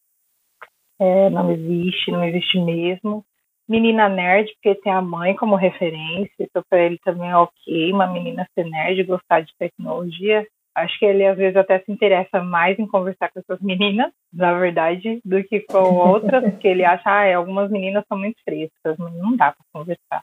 É, 0.98 1.30
não 1.30 1.50
existe, 1.50 2.10
não 2.10 2.24
existe 2.24 2.58
mesmo. 2.58 3.24
Menina 3.68 4.08
nerd, 4.08 4.52
porque 4.54 4.80
tem 4.80 4.92
a 4.92 5.02
mãe 5.02 5.34
como 5.34 5.56
referência, 5.56 6.32
então 6.38 6.62
para 6.70 6.80
ele 6.84 6.98
também 6.98 7.28
é 7.28 7.36
ok, 7.36 7.92
uma 7.92 8.06
menina 8.06 8.48
ser 8.54 8.64
nerd, 8.64 9.02
gostar 9.02 9.40
de 9.40 9.52
tecnologia, 9.58 10.46
Acho 10.76 10.98
que 10.98 11.06
ele 11.06 11.26
às 11.26 11.38
vezes 11.38 11.56
até 11.56 11.78
se 11.78 11.90
interessa 11.90 12.42
mais 12.42 12.78
em 12.78 12.86
conversar 12.86 13.30
com 13.32 13.40
essas 13.40 13.60
meninas, 13.62 14.12
na 14.30 14.52
verdade, 14.58 15.20
do 15.24 15.42
que 15.42 15.60
com 15.60 15.94
outras, 15.96 16.44
porque 16.44 16.68
ele 16.68 16.84
acha, 16.84 17.08
ah, 17.08 17.34
algumas 17.34 17.70
meninas 17.70 18.04
são 18.06 18.18
muito 18.18 18.36
frescas, 18.44 18.98
não 18.98 19.34
dá 19.34 19.52
para 19.52 19.64
conversar. 19.72 20.22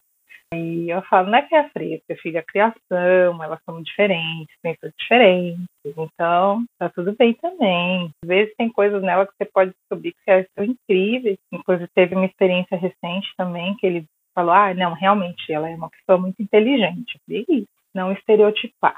E 0.53 0.91
eu 0.91 1.01
falo, 1.03 1.31
não 1.31 1.39
é 1.39 1.41
que 1.41 1.55
é 1.55 1.67
fresca, 1.69 2.15
filha, 2.21 2.41
a 2.41 2.43
criação, 2.43 3.43
elas 3.43 3.59
são 3.65 3.81
diferentes, 3.81 4.55
pensam 4.61 4.91
diferentes, 4.99 5.65
então 5.83 6.63
tá 6.77 6.87
tudo 6.89 7.15
bem 7.17 7.33
também. 7.33 8.11
Às 8.23 8.27
vezes 8.27 8.53
tem 8.55 8.69
coisas 8.69 9.01
nela 9.01 9.25
que 9.25 9.33
você 9.35 9.45
pode 9.45 9.71
descobrir 9.71 10.13
que 10.13 10.47
são 10.55 10.63
incríveis. 10.63 11.39
Inclusive 11.51 11.89
teve 11.95 12.13
uma 12.13 12.27
experiência 12.27 12.77
recente 12.77 13.27
também 13.35 13.75
que 13.77 13.87
ele 13.87 14.05
falou, 14.35 14.53
ah, 14.53 14.71
não, 14.75 14.93
realmente 14.93 15.51
ela 15.51 15.67
é 15.67 15.75
uma 15.75 15.89
pessoa 15.89 16.19
muito 16.19 16.39
inteligente. 16.39 17.19
Isso, 17.27 17.67
não 17.95 18.11
estereotipar 18.11 18.95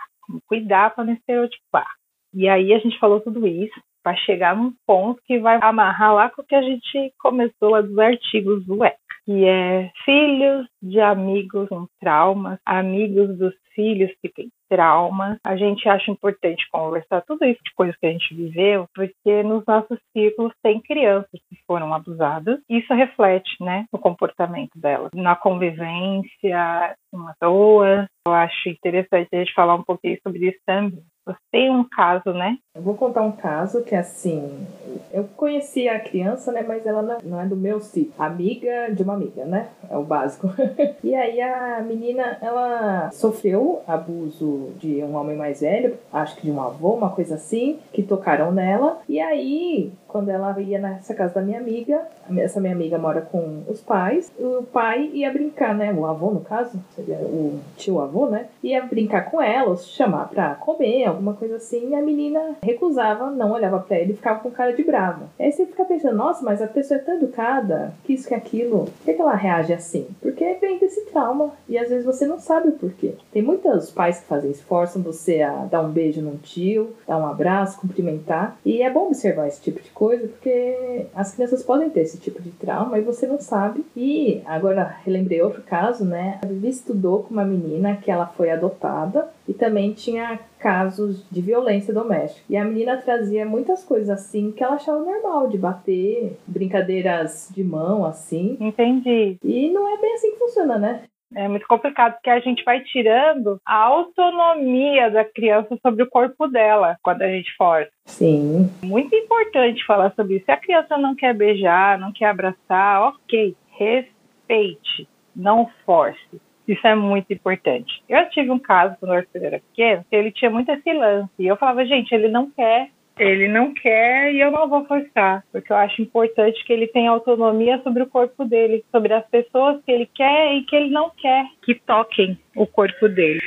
cuidar 0.47 0.93
para 0.93 1.03
não 1.03 1.13
estereotipar. 1.13 1.88
E 2.33 2.49
aí 2.49 2.73
a 2.73 2.79
gente 2.79 2.99
falou 2.99 3.21
tudo 3.21 3.47
isso 3.47 3.79
para 4.03 4.15
chegar 4.17 4.55
num 4.55 4.73
ponto 4.85 5.21
que 5.25 5.39
vai 5.39 5.57
amarrar 5.61 6.13
lá 6.13 6.29
com 6.29 6.41
o 6.41 6.45
que 6.45 6.55
a 6.55 6.61
gente 6.61 7.13
começou 7.17 7.69
lá 7.69 7.81
dos 7.81 7.97
artigos 7.97 8.65
do 8.65 8.83
ECA, 8.83 8.97
que 9.25 9.45
é 9.45 9.91
filhos 10.03 10.67
de 10.81 10.99
amigos 10.99 11.67
com 11.69 11.88
traumas, 11.99 12.59
amigos 12.65 13.38
dos 13.38 13.55
filhos 13.73 14.11
que 14.21 14.29
têm 14.29 14.49
traumas. 14.69 15.38
A 15.45 15.56
gente 15.56 15.88
acha 15.88 16.12
importante 16.12 16.67
conversar 16.71 17.21
tudo 17.21 17.45
isso 17.45 17.62
de 17.63 17.73
coisas 17.73 17.95
que 17.97 18.06
a 18.06 18.12
gente 18.12 18.34
viveu, 18.34 18.88
porque 18.93 19.43
nos 19.43 19.63
nossos 19.65 19.99
círculos 20.12 20.54
tem 20.62 20.82
crianças 20.82 21.30
que 21.32 21.58
foram 21.65 21.93
abusadas. 21.93 22.60
Isso 22.69 22.93
reflete, 22.93 23.56
né, 23.62 23.86
no 23.91 23.99
comportamento 23.99 24.78
delas, 24.78 25.12
na 25.13 25.36
convivência, 25.36 26.95
uma 27.13 27.34
pessoas. 27.45 28.08
Eu 28.28 28.34
acho 28.34 28.69
interessante 28.69 29.30
a 29.34 29.38
gente 29.38 29.54
falar 29.54 29.75
um 29.75 29.84
pouquinho 29.84 30.17
sobre 30.23 30.49
isso 30.49 30.60
também. 30.65 31.04
Tem 31.51 31.69
um 31.71 31.83
caso, 31.83 32.33
né? 32.33 32.57
Eu 32.75 32.81
vou 32.81 32.95
contar 32.95 33.21
um 33.21 33.31
caso 33.31 33.83
que, 33.83 33.95
assim, 33.95 34.67
eu 35.11 35.23
conheci 35.35 35.88
a 35.88 35.99
criança, 35.99 36.51
né? 36.51 36.63
Mas 36.67 36.85
ela 36.85 37.17
não 37.23 37.39
é 37.39 37.45
do 37.45 37.55
meu 37.55 37.79
ciclo. 37.79 38.13
Amiga 38.17 38.93
de 38.93 39.03
uma 39.03 39.13
amiga, 39.13 39.45
né? 39.45 39.69
É 39.89 39.97
o 39.97 40.03
básico. 40.03 40.49
e 41.03 41.15
aí 41.15 41.41
a 41.41 41.81
menina, 41.81 42.38
ela 42.41 43.09
sofreu 43.11 43.81
abuso 43.88 44.71
de 44.77 45.03
um 45.03 45.15
homem 45.15 45.38
mais 45.38 45.61
velho, 45.61 45.97
acho 46.11 46.35
que 46.35 46.43
de 46.43 46.51
um 46.51 46.61
avô, 46.61 46.93
uma 46.93 47.09
coisa 47.09 47.35
assim, 47.35 47.79
que 47.93 48.03
tocaram 48.03 48.51
nela. 48.51 48.99
E 49.07 49.19
aí, 49.19 49.91
quando 50.15 50.30
ela 50.30 50.58
ia 50.62 50.80
nessa 50.80 51.13
casa 51.13 51.34
da 51.34 51.41
minha 51.41 51.60
amiga, 51.60 52.08
essa 52.38 52.62
minha 52.62 52.73
amiga 52.73 52.97
mora 52.97 53.19
com 53.19 53.63
os 53.67 53.82
pais, 53.82 54.32
o 54.39 54.63
pai 54.63 55.12
ia 55.13 55.30
brincar, 55.30 55.75
né? 55.75 55.93
O 55.93 56.06
avô, 56.06 56.32
no 56.32 56.39
caso, 56.39 56.80
seria 56.95 57.17
o 57.17 57.60
tio 57.75 57.99
avô, 57.99 58.28
né? 58.28 58.45
Ia 58.63 58.86
brincar 58.86 59.30
com 59.30 59.41
ela, 59.41 59.75
chamar 59.75 60.30
pra 60.30 60.56
comer, 60.56 61.04
alguma 61.04 61.34
coisa 61.34 61.58
assim, 61.58 61.89
e 61.89 61.95
a 61.95 62.01
menina 62.01 62.56
recusava, 62.63 63.30
não 63.30 63.51
olhava 63.51 63.78
para 63.80 63.99
ele 63.99 64.13
ficava 64.13 64.39
com 64.39 64.49
cara 64.49 64.71
de 64.71 64.86
brava. 64.86 65.23
Aí 65.38 65.51
você 65.51 65.65
fica 65.65 65.84
pensando, 65.84 66.15
nossa, 66.15 66.45
mas 66.45 66.62
a 66.62 66.67
pessoa 66.67 66.97
é 66.97 67.04
tão 67.04 67.15
educada, 67.15 67.93
que 68.06 68.13
isso, 68.13 68.30
que 68.30 68.34
aquilo, 68.34 68.86
por 68.86 69.04
que, 69.04 69.15
que 69.15 69.21
ela 69.21 69.36
reage 69.36 69.73
assim? 69.73 70.08
Porque 70.21 70.45
vem 70.62 70.80
desse 70.80 71.01
trauma 71.08 71.51
e 71.67 71.78
às 71.78 71.89
vezes 71.89 72.06
você 72.06 72.25
não 72.25 72.39
sabe 72.39 72.69
o 72.69 72.71
porquê. 72.71 73.15
Tem 73.34 73.41
muitos 73.41 73.91
pais 73.91 74.21
que 74.21 74.28
fazem 74.28 74.51
isso, 74.51 74.63
forçam 74.63 75.01
você 75.01 75.41
a 75.41 75.65
dar 75.65 75.82
um 75.82 75.91
beijo 75.91 76.21
num 76.21 76.38
tio, 76.38 76.95
dar 77.06 77.17
um 77.17 77.28
abraço, 77.28 77.82
cumprimentar, 77.82 78.58
e 78.65 78.82
é 78.82 78.89
bom 78.89 79.08
observar 79.08 79.49
esse 79.49 79.60
tipo 79.60 79.84
de 79.84 79.89
coisa 79.89 80.04
porque 80.09 81.07
as 81.13 81.33
crianças 81.33 81.63
podem 81.63 81.89
ter 81.89 82.01
esse 82.01 82.19
tipo 82.19 82.41
de 82.41 82.51
trauma 82.51 82.97
e 82.97 83.01
você 83.01 83.27
não 83.27 83.39
sabe. 83.39 83.85
E 83.95 84.41
agora 84.45 84.97
relembrei 85.03 85.41
outro 85.41 85.61
caso, 85.61 86.05
né? 86.05 86.39
A 86.43 86.47
Vivi 86.47 86.69
estudou 86.69 87.23
com 87.23 87.33
uma 87.33 87.45
menina 87.45 87.95
que 87.97 88.11
ela 88.11 88.27
foi 88.27 88.49
adotada 88.49 89.29
e 89.47 89.53
também 89.53 89.93
tinha 89.93 90.39
casos 90.59 91.25
de 91.29 91.41
violência 91.41 91.93
doméstica. 91.93 92.41
E 92.49 92.57
a 92.57 92.65
menina 92.65 92.97
trazia 92.97 93.45
muitas 93.45 93.83
coisas 93.83 94.09
assim 94.09 94.51
que 94.51 94.63
ela 94.63 94.75
achava 94.75 95.03
normal, 95.03 95.47
de 95.47 95.57
bater, 95.57 96.37
brincadeiras 96.47 97.49
de 97.53 97.63
mão 97.63 98.05
assim. 98.05 98.57
Entendi. 98.59 99.37
E 99.43 99.69
não 99.71 99.87
é 99.87 100.01
bem 100.01 100.13
assim 100.13 100.31
que 100.31 100.39
funciona, 100.39 100.77
né? 100.77 101.03
É 101.36 101.48
muito 101.50 101.67
complicado, 101.67 102.13
porque 102.13 102.30
a 102.30 102.39
gente 102.39 102.63
vai 102.63 102.80
tirando 102.80 103.60
a 103.65 103.76
autonomia 103.76 105.12
da 105.12 105.26
criança 105.26 105.78
sobre 105.82 106.04
o 106.04 106.10
corpo 106.10 106.48
dela 106.48 106.98
quando 107.04 107.24
a 107.24 107.28
gente 107.28 107.54
força. 107.58 107.91
Sim. 108.06 108.69
Muito 108.82 109.13
importante 109.13 109.86
falar 109.86 110.13
sobre 110.15 110.38
isso. 110.38 110.45
Se 110.45 110.52
a 110.52 110.58
criança 110.58 110.98
não 110.98 111.13
quer 111.13 111.34
beijar, 111.34 112.00
não 112.00 112.13
quer 112.13 112.28
abraçar, 112.28 113.02
ok, 113.02 113.56
respeite, 113.78 115.08
não 115.36 115.69
force. 115.86 116.41
Isso 116.67 116.86
é 116.88 116.95
muito 116.95 117.32
importante. 117.32 118.02
Eu 118.10 118.28
tive 118.30 118.50
um 118.50 118.58
caso 118.58 118.95
quando 119.00 119.12
o 119.12 119.15
Arthur 119.15 119.43
era 119.43 119.60
pequeno, 119.60 120.06
que 120.10 120.15
ele 120.15 120.32
tinha 120.32 120.50
muito 120.50 120.71
esse 120.71 120.93
lance. 120.93 121.32
E 121.38 121.45
eu 121.45 121.58
falava, 121.58 121.86
gente, 121.86 122.13
ele 122.13 122.28
não 122.28 122.50
quer, 122.50 122.89
ele 123.17 123.47
não 123.47 123.73
quer 123.73 124.34
e 124.34 124.39
eu 124.39 124.51
não 124.51 124.67
vou 124.67 124.86
forçar. 124.86 125.43
Porque 125.51 125.71
eu 125.71 125.78
acho 125.78 126.01
importante 126.01 126.63
que 126.65 126.73
ele 126.73 126.88
tenha 126.88 127.12
autonomia 127.12 127.80
sobre 127.84 128.04
o 128.04 128.08
corpo 128.08 128.45
dele, 128.45 128.84
sobre 128.91 129.13
as 129.13 129.25
pessoas 129.28 129.82
que 129.84 129.91
ele 129.91 130.10
quer 130.13 130.54
e 130.56 130.63
que 130.63 130.75
ele 130.75 130.89
não 130.89 131.10
quer 131.10 131.45
que 131.63 131.75
toquem 131.75 132.38
o 132.56 132.67
corpo 132.67 133.08
dele. 133.08 133.41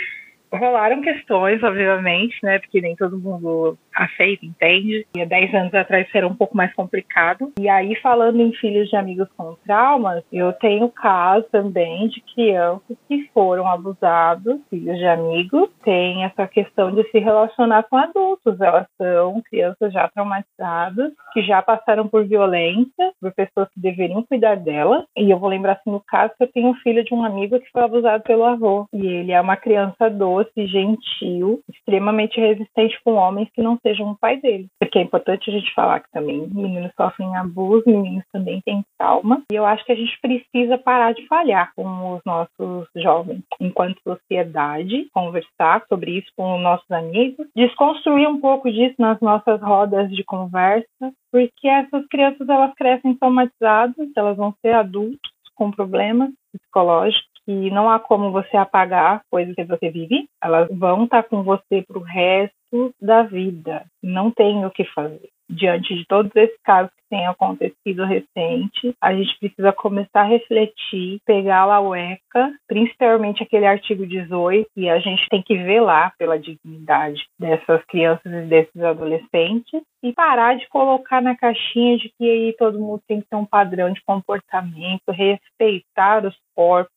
rolaram 0.53 1.03
questões, 1.03 1.63
obviamente, 1.63 2.37
né? 2.43 2.59
Porque 2.59 2.81
nem 2.81 2.97
todo 2.97 3.19
mundo 3.19 3.79
aceita, 3.99 4.47
entende. 4.47 5.07
E 5.17 5.21
há 5.21 5.25
10 5.25 5.55
anos 5.55 5.75
atrás 5.75 6.07
era 6.15 6.27
um 6.27 6.35
pouco 6.35 6.57
mais 6.57 6.73
complicado. 6.75 7.53
E 7.59 7.69
aí, 7.69 7.95
falando 7.97 8.41
em 8.41 8.53
filhos 8.53 8.89
de 8.89 8.97
amigos 8.97 9.29
com 9.37 9.57
traumas, 9.65 10.25
eu 10.33 10.53
tenho 10.55 10.89
caso 10.89 11.47
também 11.51 12.09
de 12.09 12.21
crianças 12.35 12.97
que 13.07 13.29
foram 13.35 13.67
abusados, 13.67 14.61
filhos 14.71 14.99
de 14.99 15.07
amigos. 15.07 15.69
Tem 15.85 16.25
essa 16.25 16.47
questão 16.47 16.93
de 16.95 17.03
se 17.11 17.19
relacionar 17.19 17.85
com 17.85 17.97
adultos. 17.97 18.61
Elas 18.61 18.87
são 18.97 19.43
crianças 19.43 19.93
já 19.93 20.09
traumatizadas, 20.09 21.13
que 21.33 21.43
já 21.43 21.61
passaram 21.63 22.09
por 22.09 22.27
violência, 22.27 23.13
por 23.21 23.33
pessoas 23.33 23.69
que 23.75 23.81
deveriam 23.81 24.23
cuidar 24.23 24.57
delas. 24.57 25.05
E 25.17 25.31
eu 25.31 25.39
vou 25.39 25.49
lembrar 25.49 25.73
assim 25.73 25.91
no 25.91 26.01
caso 26.01 26.33
que 26.37 26.45
eu 26.45 26.53
tenho 26.53 26.69
um 26.69 26.75
filho 26.75 27.05
de 27.05 27.15
um 27.15 27.25
amigo 27.25 27.59
que 27.59 27.71
foi 27.71 27.83
abusado 27.83 28.23
pelo 28.23 28.45
avô. 28.45 28.87
E 28.93 29.07
ele 29.07 29.33
é 29.33 29.41
uma 29.41 29.57
criança 29.57 30.11
doce, 30.11 30.67
gentil, 30.67 31.61
extremamente 31.69 32.41
resistente 32.41 32.99
com 33.05 33.15
homens 33.15 33.49
que 33.53 33.63
não 33.63 33.77
sejam 33.89 34.11
o 34.11 34.17
pai 34.17 34.37
dele. 34.41 34.69
Porque 34.79 34.99
é 34.99 35.03
importante 35.03 35.49
a 35.49 35.53
gente 35.53 35.75
falar 35.75 36.01
que 36.01 36.11
também 36.11 36.47
meninos 36.49 36.93
sofrem 36.97 37.35
abuso, 37.37 37.85
meninos 37.87 38.25
também 38.33 38.61
têm 38.61 38.85
trauma. 38.99 39.43
E 39.51 39.55
eu 39.55 39.65
acho 39.65 39.85
que 39.85 39.93
a 39.93 39.97
gente 39.97 40.19
precisa 40.21 40.77
parar 40.77 41.13
de 41.15 41.27
falhar 41.27 41.73
com 41.75 42.15
os 42.15 42.23
nossos 42.25 42.89
jovens, 42.97 43.43
enquanto 43.61 44.01
sociedade, 44.03 45.09
conversar 45.13 45.85
sobre 45.89 46.19
isso 46.19 46.31
com 46.37 46.57
os 46.57 46.63
nossos 46.63 46.91
amigos, 46.91 47.47
desconstruir 47.57 48.29
um 48.29 48.41
pouco 48.41 48.71
disso 48.71 48.97
nas 48.99 49.21
nossas 49.21 49.61
rodas 49.61 50.11
de 50.11 50.25
conversa, 50.25 51.13
porque 51.33 51.69
essas 51.69 52.07
crianças 52.09 52.49
elas 52.49 52.75
crescem 52.75 53.15
traumatizadas, 53.15 54.09
elas 54.17 54.37
vão 54.37 54.55
ser 54.61 54.75
adultos 54.75 55.19
com 55.55 55.71
problemas 55.71 56.31
psicológicos 56.53 57.38
que 57.49 57.71
não 57.71 57.89
há 57.89 57.99
como 57.99 58.31
você 58.31 58.59
apagar 58.59 59.23
coisas 59.31 59.55
que 59.55 59.65
você 59.65 59.89
vive, 59.89 60.29
elas 60.45 60.69
vão 60.71 61.05
estar 61.05 61.23
com 61.23 61.43
você 61.43 61.81
para 61.81 61.99
o 61.99 62.03
resto 62.03 62.95
da 63.01 63.23
vida. 63.23 63.87
Não 64.03 64.31
tem 64.31 64.67
o 64.67 64.71
que 64.71 64.85
fazer 64.85 65.31
diante 65.49 65.95
de 65.95 66.05
todos 66.07 66.31
esses 66.37 66.59
casos 66.63 66.93
que 66.95 67.09
têm 67.09 67.27
acontecido 67.27 68.05
recente, 68.05 68.95
a 69.01 69.15
gente 69.15 69.39
precisa 69.39 69.73
começar 69.73 70.21
a 70.21 70.25
refletir, 70.25 71.21
pegar 71.25 71.63
a 71.63 71.81
UECA, 71.81 72.53
principalmente 72.67 73.43
aquele 73.43 73.67
artigo 73.67 74.07
18, 74.07 74.69
e 74.77 74.91
a 74.91 74.99
gente 74.99 75.27
tem 75.31 75.43
que 75.43 75.57
velar 75.57 76.15
pela 76.19 76.39
dignidade 76.39 77.27
dessas 77.39 77.83
crianças 77.87 78.31
e 78.31 78.43
desses 78.43 78.83
adolescentes, 78.83 79.81
e 80.03 80.13
parar 80.13 80.57
de 80.57 80.69
colocar 80.69 81.23
na 81.23 81.35
caixinha 81.35 81.97
de 81.97 82.13
que 82.19 82.25
aí 82.25 82.55
todo 82.59 82.79
mundo 82.79 83.03
tem 83.09 83.21
que 83.21 83.29
ter 83.29 83.37
um 83.37 83.47
padrão 83.47 83.91
de 83.91 84.03
comportamento, 84.05 85.11
respeitar 85.11 86.27
os 86.27 86.37
corpos 86.55 86.93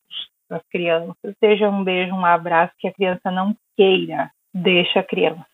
das 0.52 0.62
crianças, 0.68 1.34
seja 1.40 1.68
um 1.68 1.82
beijo, 1.82 2.14
um 2.14 2.24
abraço 2.24 2.72
que 2.78 2.86
a 2.86 2.92
criança 2.92 3.30
não 3.30 3.56
queira, 3.76 4.30
deixa 4.54 5.00
a 5.00 5.04
criança 5.04 5.46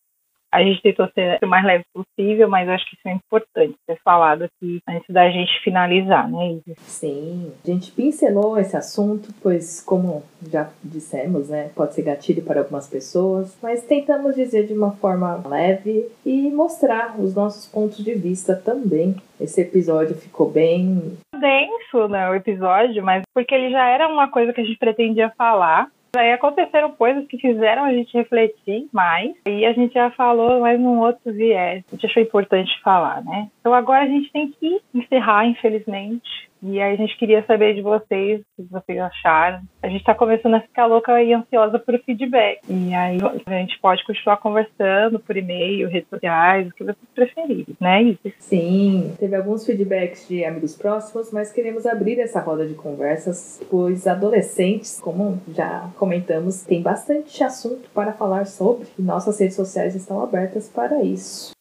a 0.52 0.62
gente 0.62 0.82
tentou 0.82 1.08
ser 1.14 1.38
o 1.42 1.46
mais 1.46 1.64
leve 1.64 1.84
possível, 1.92 2.48
mas 2.48 2.68
acho 2.68 2.84
que 2.86 2.96
isso 2.96 3.08
é 3.08 3.12
importante 3.12 3.74
ser 3.86 3.98
falado 4.02 4.44
aqui 4.44 4.80
antes 4.88 5.08
da 5.08 5.30
gente 5.30 5.60
finalizar, 5.62 6.30
né, 6.30 6.52
Isis? 6.52 6.78
Sim, 6.78 7.52
a 7.64 7.70
gente 7.70 7.92
pincelou 7.92 8.58
esse 8.58 8.76
assunto, 8.76 9.28
pois, 9.42 9.82
como 9.82 10.22
já 10.50 10.70
dissemos, 10.82 11.48
né, 11.48 11.70
pode 11.74 11.94
ser 11.94 12.02
gatilho 12.02 12.42
para 12.42 12.60
algumas 12.60 12.88
pessoas, 12.88 13.56
mas 13.62 13.84
tentamos 13.84 14.34
dizer 14.34 14.66
de 14.66 14.72
uma 14.72 14.92
forma 14.92 15.42
leve 15.46 16.08
e 16.24 16.50
mostrar 16.50 17.18
os 17.18 17.34
nossos 17.34 17.66
pontos 17.66 18.02
de 18.02 18.14
vista 18.14 18.54
também. 18.56 19.16
Esse 19.40 19.60
episódio 19.60 20.16
ficou 20.16 20.50
bem 20.50 21.16
denso, 21.38 22.08
né, 22.08 22.28
o 22.30 22.34
episódio, 22.34 23.02
mas 23.04 23.22
porque 23.34 23.54
ele 23.54 23.70
já 23.70 23.86
era 23.86 24.08
uma 24.08 24.28
coisa 24.28 24.52
que 24.52 24.60
a 24.60 24.64
gente 24.64 24.78
pretendia 24.78 25.30
falar, 25.36 25.88
Aí 26.16 26.32
aconteceram 26.32 26.90
coisas 26.92 27.26
que 27.26 27.38
fizeram 27.38 27.84
a 27.84 27.92
gente 27.92 28.16
refletir 28.16 28.88
mais. 28.92 29.32
E 29.46 29.64
a 29.64 29.72
gente 29.72 29.94
já 29.94 30.10
falou, 30.10 30.60
mas 30.60 30.80
num 30.80 31.00
outro 31.00 31.32
viés. 31.32 31.84
A 31.88 31.94
gente 31.94 32.06
achou 32.06 32.22
importante 32.22 32.80
falar, 32.82 33.22
né? 33.24 33.48
Então 33.68 33.76
agora 33.76 34.04
a 34.04 34.08
gente 34.08 34.32
tem 34.32 34.50
que 34.50 34.80
encerrar, 34.94 35.46
infelizmente. 35.46 36.48
E 36.62 36.80
aí 36.80 36.94
a 36.94 36.96
gente 36.96 37.18
queria 37.18 37.44
saber 37.44 37.74
de 37.74 37.82
vocês, 37.82 38.40
o 38.40 38.62
que 38.62 38.72
vocês 38.72 38.98
acharam. 38.98 39.60
A 39.82 39.88
gente 39.88 40.00
está 40.00 40.14
começando 40.14 40.54
a 40.54 40.60
ficar 40.62 40.86
louca 40.86 41.22
e 41.22 41.34
ansiosa 41.34 41.78
por 41.78 41.98
feedback. 42.02 42.60
E 42.66 42.94
aí 42.94 43.18
a 43.44 43.50
gente 43.58 43.78
pode 43.78 44.02
continuar 44.06 44.38
conversando 44.38 45.20
por 45.20 45.36
e-mail, 45.36 45.86
redes 45.90 46.08
sociais, 46.08 46.66
o 46.66 46.74
que 46.74 46.82
vocês 46.82 46.96
preferirem, 47.14 47.76
né, 47.78 48.04
Isis? 48.04 48.32
Sim, 48.38 49.14
teve 49.18 49.36
alguns 49.36 49.66
feedbacks 49.66 50.26
de 50.26 50.42
amigos 50.46 50.74
próximos, 50.74 51.30
mas 51.30 51.52
queremos 51.52 51.84
abrir 51.84 52.18
essa 52.18 52.40
roda 52.40 52.66
de 52.66 52.72
conversas, 52.72 53.62
pois 53.70 54.06
adolescentes, 54.06 54.98
como 54.98 55.42
já 55.48 55.90
comentamos, 55.98 56.62
tem 56.62 56.80
bastante 56.80 57.44
assunto 57.44 57.90
para 57.90 58.14
falar 58.14 58.46
sobre 58.46 58.88
e 58.98 59.02
nossas 59.02 59.38
redes 59.38 59.56
sociais 59.56 59.94
estão 59.94 60.22
abertas 60.22 60.70
para 60.70 61.02
isso. 61.02 61.52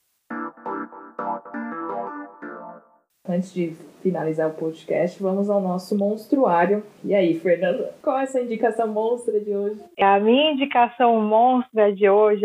Antes 3.30 3.54
de 3.54 3.76
finalizar 4.02 4.50
o 4.50 4.54
podcast, 4.54 5.22
vamos 5.22 5.50
ao 5.50 5.60
nosso 5.60 5.98
monstruário. 5.98 6.84
E 7.04 7.14
aí, 7.14 7.38
Fernanda, 7.40 7.94
qual 8.02 8.18
é 8.20 8.24
essa 8.24 8.40
indicação 8.40 8.88
monstra 8.88 9.40
de 9.40 9.54
hoje? 9.54 9.82
A 10.00 10.20
minha 10.20 10.52
indicação 10.52 11.20
monstra 11.22 11.94
de 11.94 12.10
hoje 12.10 12.44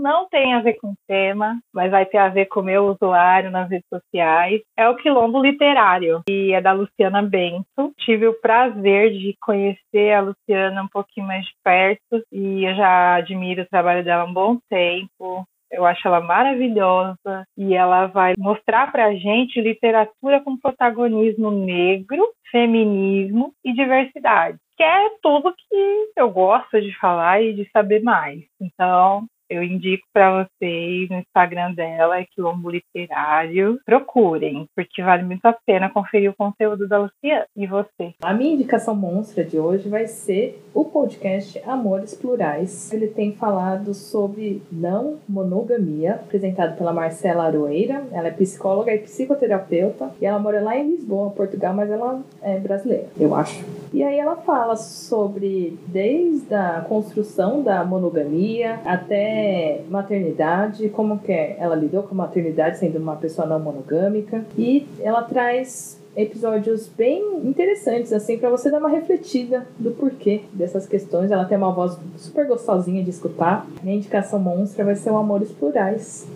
não 0.00 0.28
tem 0.28 0.54
a 0.54 0.60
ver 0.60 0.74
com 0.74 0.88
o 0.88 0.96
tema, 1.08 1.58
mas 1.72 1.90
vai 1.90 2.06
ter 2.06 2.18
a 2.18 2.28
ver 2.28 2.46
com 2.46 2.60
o 2.60 2.64
meu 2.64 2.86
usuário 2.86 3.50
nas 3.50 3.68
redes 3.68 3.88
sociais. 3.88 4.60
É 4.76 4.88
o 4.88 4.96
Quilombo 4.96 5.42
Literário, 5.42 6.22
e 6.28 6.52
é 6.52 6.60
da 6.60 6.72
Luciana 6.72 7.22
Bento. 7.22 7.92
Tive 7.98 8.28
o 8.28 8.40
prazer 8.40 9.10
de 9.10 9.36
conhecer 9.40 10.12
a 10.12 10.20
Luciana 10.20 10.82
um 10.82 10.88
pouquinho 10.88 11.26
mais 11.26 11.44
de 11.44 11.52
perto 11.64 12.24
e 12.30 12.64
eu 12.64 12.74
já 12.74 13.16
admiro 13.16 13.62
o 13.62 13.68
trabalho 13.68 14.04
dela 14.04 14.22
há 14.22 14.26
um 14.26 14.32
bom 14.32 14.58
tempo. 14.68 15.44
Eu 15.70 15.86
acho 15.86 16.06
ela 16.06 16.20
maravilhosa 16.20 17.44
e 17.56 17.74
ela 17.74 18.06
vai 18.06 18.34
mostrar 18.36 18.90
pra 18.90 19.14
gente 19.14 19.60
literatura 19.60 20.40
com 20.40 20.56
protagonismo 20.56 21.50
negro, 21.50 22.26
feminismo 22.50 23.52
e 23.64 23.72
diversidade, 23.72 24.58
que 24.76 24.82
é 24.82 25.10
tudo 25.22 25.54
que 25.54 26.10
eu 26.16 26.30
gosto 26.30 26.80
de 26.80 26.96
falar 26.98 27.42
e 27.42 27.54
de 27.54 27.68
saber 27.70 28.02
mais. 28.02 28.40
Então, 28.60 29.26
eu 29.50 29.64
indico 29.64 30.06
para 30.12 30.44
vocês 30.44 31.10
no 31.10 31.16
Instagram 31.16 31.74
dela, 31.74 32.20
é 32.20 32.24
Quilombo 32.24 32.70
Literário. 32.70 33.80
Procurem, 33.84 34.66
porque 34.76 35.02
vale 35.02 35.24
muito 35.24 35.44
a 35.44 35.52
pena 35.52 35.90
conferir 35.90 36.30
o 36.30 36.36
conteúdo 36.36 36.86
da 36.86 36.98
Luciana. 36.98 37.46
E 37.56 37.66
você? 37.66 38.14
A 38.22 38.32
minha 38.32 38.54
indicação 38.54 38.94
monstra 38.94 39.44
de 39.44 39.58
hoje 39.58 39.88
vai 39.88 40.06
ser 40.06 40.62
o 40.72 40.84
podcast 40.84 41.60
Amores 41.66 42.14
Plurais. 42.14 42.92
Ele 42.92 43.08
tem 43.08 43.32
falado 43.32 43.92
sobre 43.92 44.62
não 44.70 45.18
monogamia, 45.28 46.14
apresentado 46.14 46.76
pela 46.78 46.92
Marcela 46.92 47.44
Aroeira. 47.44 48.04
Ela 48.12 48.28
é 48.28 48.30
psicóloga 48.30 48.94
e 48.94 48.98
psicoterapeuta 48.98 50.12
e 50.20 50.26
ela 50.26 50.38
mora 50.38 50.60
lá 50.60 50.76
em 50.76 50.90
Lisboa, 50.90 51.30
Portugal, 51.30 51.74
mas 51.74 51.90
ela 51.90 52.22
é 52.40 52.58
brasileira, 52.58 53.08
eu 53.18 53.34
acho. 53.34 53.64
E 53.92 54.04
aí 54.04 54.18
ela 54.18 54.36
fala 54.36 54.76
sobre 54.76 55.76
desde 55.88 56.54
a 56.54 56.84
construção 56.88 57.62
da 57.62 57.84
monogamia 57.84 58.78
até 58.84 59.39
maternidade, 59.88 60.88
como 60.90 61.18
que 61.18 61.32
é? 61.32 61.56
ela 61.58 61.74
lidou 61.74 62.02
com 62.02 62.14
a 62.14 62.18
maternidade 62.18 62.78
sendo 62.78 62.98
uma 62.98 63.16
pessoa 63.16 63.46
não 63.46 63.60
monogâmica 63.60 64.44
e 64.56 64.86
ela 65.00 65.22
traz 65.22 66.00
episódios 66.16 66.88
bem 66.88 67.22
interessantes 67.44 68.12
assim 68.12 68.36
para 68.36 68.50
você 68.50 68.70
dar 68.70 68.78
uma 68.78 68.88
refletida 68.88 69.66
do 69.78 69.92
porquê 69.92 70.42
dessas 70.52 70.86
questões. 70.86 71.30
Ela 71.30 71.44
tem 71.44 71.56
uma 71.56 71.72
voz 71.72 71.96
super 72.16 72.46
gostosinha 72.46 73.02
de 73.02 73.10
escutar. 73.10 73.66
Minha 73.82 73.96
indicação 73.96 74.38
monstra 74.38 74.84
vai 74.84 74.96
ser 74.96 75.10
o 75.10 75.16
Amores 75.16 75.50
Plurais. 75.52 76.26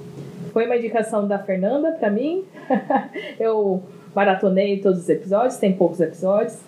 Foi 0.53 0.67
uma 0.67 0.77
indicação 0.77 1.27
da 1.27 1.39
Fernanda 1.39 1.93
para 1.93 2.11
mim. 2.11 2.45
Eu 3.39 3.83
maratonei 4.15 4.79
todos 4.81 5.01
os 5.01 5.09
episódios, 5.09 5.57
tem 5.57 5.73
poucos 5.73 6.01
episódios. 6.01 6.59